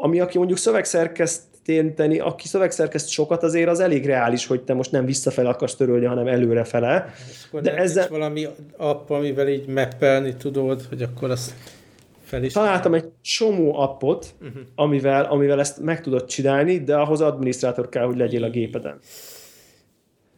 [0.01, 4.91] Ami aki mondjuk szövegszerkeszt történteni, aki szövegszerkeszt sokat, azért az elég reális, hogy te most
[4.91, 7.14] nem visszafele akarsz törölni, hanem előrefele.
[7.62, 8.07] De ezzel...
[8.09, 8.47] valami
[8.78, 11.53] app, amivel így mappelni tudod, hogy akkor azt
[12.24, 12.53] fel is...
[12.53, 14.62] Találtam egy csomó appot, uh-huh.
[14.76, 18.99] amivel, amivel ezt meg tudod csinálni, de ahhoz adminisztrátor kell, hogy legyél a gépeden.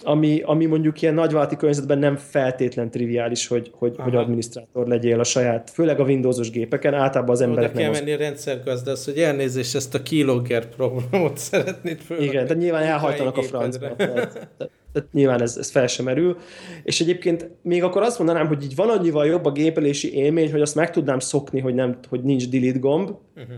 [0.04, 5.24] Ami, ami mondjuk ilyen nagyvállalati környezetben nem feltétlen triviális, hogy, hogy, hogy adminisztrátor legyél a
[5.24, 9.76] saját, főleg a Windowsos gépeken, általában az emberek Oda kell menni a rendszergazdász, hogy elnézést
[9.76, 12.22] ezt a keylogger programot szeretnéd föl.
[12.22, 13.96] Igen, tehát nyilván elhajtanak a francba.
[13.96, 14.48] Tehát,
[14.94, 16.38] tehát nyilván ez, ez fel sem merül.
[16.84, 20.62] És egyébként még akkor azt mondanám, hogy így van annyival jobb a gépelési élmény, hogy
[20.62, 23.56] azt meg tudnám szokni, hogy, nem, hogy nincs delete gomb, uh-huh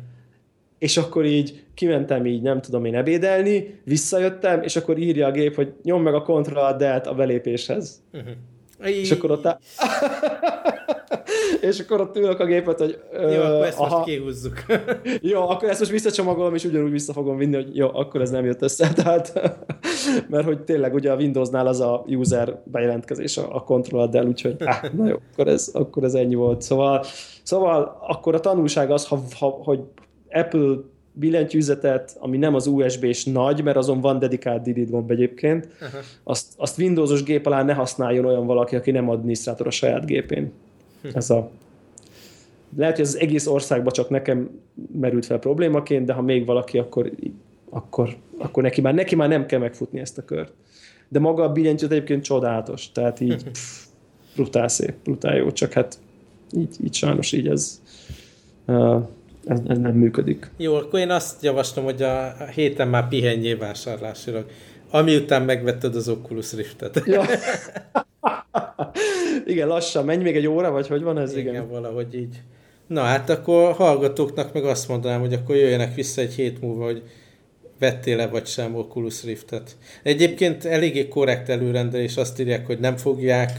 [0.86, 5.56] és akkor így kimentem így, nem tudom én ebédelni, visszajöttem, és akkor írja a gép,
[5.56, 8.02] hogy nyom meg a Ctrl Delt a belépéshez.
[8.14, 8.96] Uh-huh.
[8.96, 9.60] És akkor ott á...
[11.70, 13.00] és akkor ott ülök a gépet, hogy...
[13.14, 14.66] Jó, akkor ezt aha, most kihúzzuk.
[15.32, 18.46] jó, akkor ezt most visszacsomagolom, és ugyanúgy vissza fogom vinni, hogy jó, akkor ez nem
[18.46, 18.94] jött össze.
[19.04, 19.34] Tehát,
[20.30, 24.56] mert hogy tényleg ugye a Windowsnál az a user bejelentkezés a, a Ctrl Del, úgyhogy
[24.60, 26.62] áh, na jó, akkor ez, akkor ez ennyi volt.
[26.62, 27.06] Szóval,
[27.44, 29.80] szóval akkor a tanulság az, ha, ha, hogy
[30.36, 30.76] Apple
[31.12, 36.00] billentyűzetet, ami nem az USB-s nagy, mert azon van dedikált delete gomb egyébként, uh-huh.
[36.24, 40.52] azt, azt Windowsos gép alá ne használjon olyan valaki, aki nem adminisztrátor a saját gépén.
[41.02, 41.08] Hm.
[41.14, 41.50] Ez a
[42.78, 44.50] lehet, hogy az egész országban csak nekem
[45.00, 47.12] merült fel problémaként, de ha még valaki, akkor,
[47.70, 50.54] akkor, akkor neki, már, neki már nem kell megfutni ezt a kört.
[51.08, 53.50] De maga a billentyűzet egyébként csodálatos, tehát így hm.
[53.50, 53.86] pff,
[54.36, 55.98] brutál szép, brutál jó, csak hát
[56.58, 57.82] így, így sajnos így ez
[58.66, 59.08] uh,
[59.46, 60.52] ez, ez nem működik.
[60.58, 64.46] Jó, akkor én azt javaslom, hogy a héten már pihenjél vásárlásilag.
[64.92, 67.02] Ami után megvetted az Oculus Riftet.
[67.06, 67.24] Ja.
[69.46, 70.06] igen, lassan.
[70.06, 71.36] Menj még egy óra, vagy hogy van ez?
[71.36, 71.70] Igen, igen.
[71.70, 72.42] valahogy így.
[72.88, 77.04] Na hát akkor hallgatóknak meg azt mondanám, hogy akkor jöjjenek vissza egy hét múlva, hogy
[77.80, 79.78] vettél-e vagy sem Oculus Riftet.
[80.04, 83.52] Egyébként eléggé korrekt előrendelés, azt írják, hogy nem fogják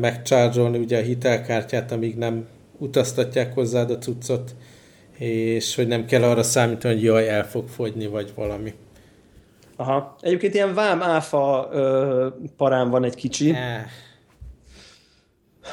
[0.00, 2.46] megcsárgyolni ugye a hitelkártyát, amíg nem
[2.78, 4.54] utaztatják hozzád a cuccot
[5.18, 8.74] és hogy nem kell arra számítani, hogy jaj, el fog fogyni, vagy valami.
[9.76, 10.16] Aha.
[10.20, 13.50] Egyébként ilyen vám áfa ö, parán van egy kicsi.
[13.50, 13.84] Eh.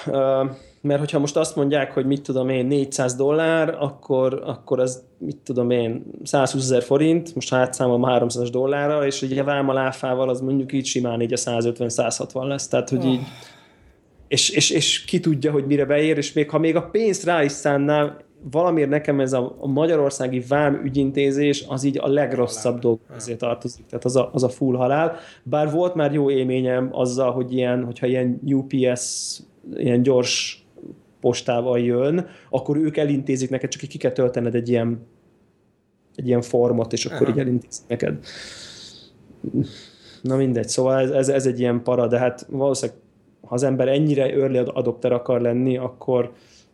[0.05, 0.43] Ö,
[0.81, 5.37] mert hogyha most azt mondják, hogy mit tudom én, 400 dollár, akkor, akkor az mit
[5.37, 10.73] tudom én, 120 ezer forint, most átszámolom 300 dollárra, és ugye vám áfával az mondjuk
[10.73, 13.11] így simán így a 150-160 lesz, tehát hogy oh.
[13.11, 13.21] így
[14.31, 17.43] és, és, és ki tudja, hogy mire beér, és még ha még a pénzt rá
[17.43, 18.17] is szánnál,
[18.51, 23.85] valamiért nekem ez a, a magyarországi vám ügyintézés az így a legrosszabb dolog azért tartozik,
[23.85, 25.15] tehát az a, az a full halál.
[25.43, 29.39] Bár volt már jó élményem azzal, hogy ilyen, hogyha ilyen UPS,
[29.75, 30.65] ilyen gyors
[31.19, 35.07] postával jön, akkor ők elintézik neked, csak ki kell töltened egy ilyen,
[36.15, 37.31] egy ilyen formot, és akkor Aha.
[37.31, 38.19] így elintézik neked.
[40.21, 43.01] Na mindegy, szóval ez, ez, ez egy ilyen para, de hát valószínűleg
[43.41, 46.31] ha az ember ennyire early adopter akar lenni, akkor,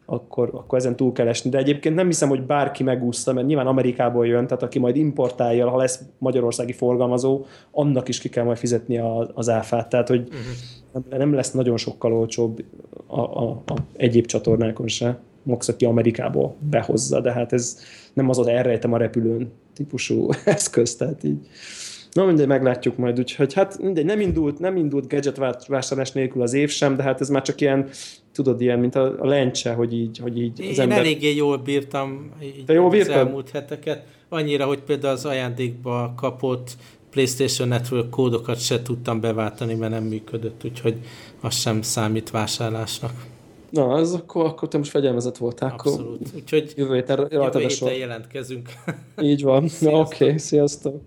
[0.10, 1.49] akkor, akkor ezen túl kell esni.
[1.49, 5.70] De egyébként nem hiszem, hogy bárki megúszta, mert nyilván Amerikából jön, tehát aki majd importálja,
[5.70, 9.89] ha lesz magyarországi forgalmazó, annak is ki kell majd fizetni a, az áfát.
[9.89, 11.18] Tehát, hogy uh-huh.
[11.18, 12.64] nem lesz nagyon sokkal olcsóbb
[13.08, 15.20] a, a, a egyéb csatornákon se.
[15.43, 17.78] Mox, aki Amerikából behozza, de hát ez
[18.14, 21.47] nem az az elrejtem a repülőn típusú eszköz, tehát így
[22.18, 26.53] Na mindegy, meglátjuk majd, úgyhogy hát mindegy, nem indult, nem indult gadget vásárlás nélkül az
[26.53, 27.89] év sem, de hát ez már csak ilyen,
[28.32, 30.97] tudod, ilyen, mint a, a lencse, hogy így, hogy így az Én ember...
[30.97, 36.72] eléggé jól bírtam így Te jól az elmúlt heteket, annyira, hogy például az ajándékba kapott
[37.11, 40.95] PlayStation Network kódokat se tudtam beváltani, mert nem működött, úgyhogy
[41.41, 43.26] az sem számít vásárlásnak.
[43.70, 45.76] Na, az akkor, akkor te most fegyelmezett voltál.
[45.78, 46.32] Abszolút.
[46.36, 48.70] Úgyhogy jövő héten, jövő héten jelentkezünk.
[49.22, 49.63] Így van.
[49.82, 50.38] Oké, okay.
[50.38, 51.01] sziasztok.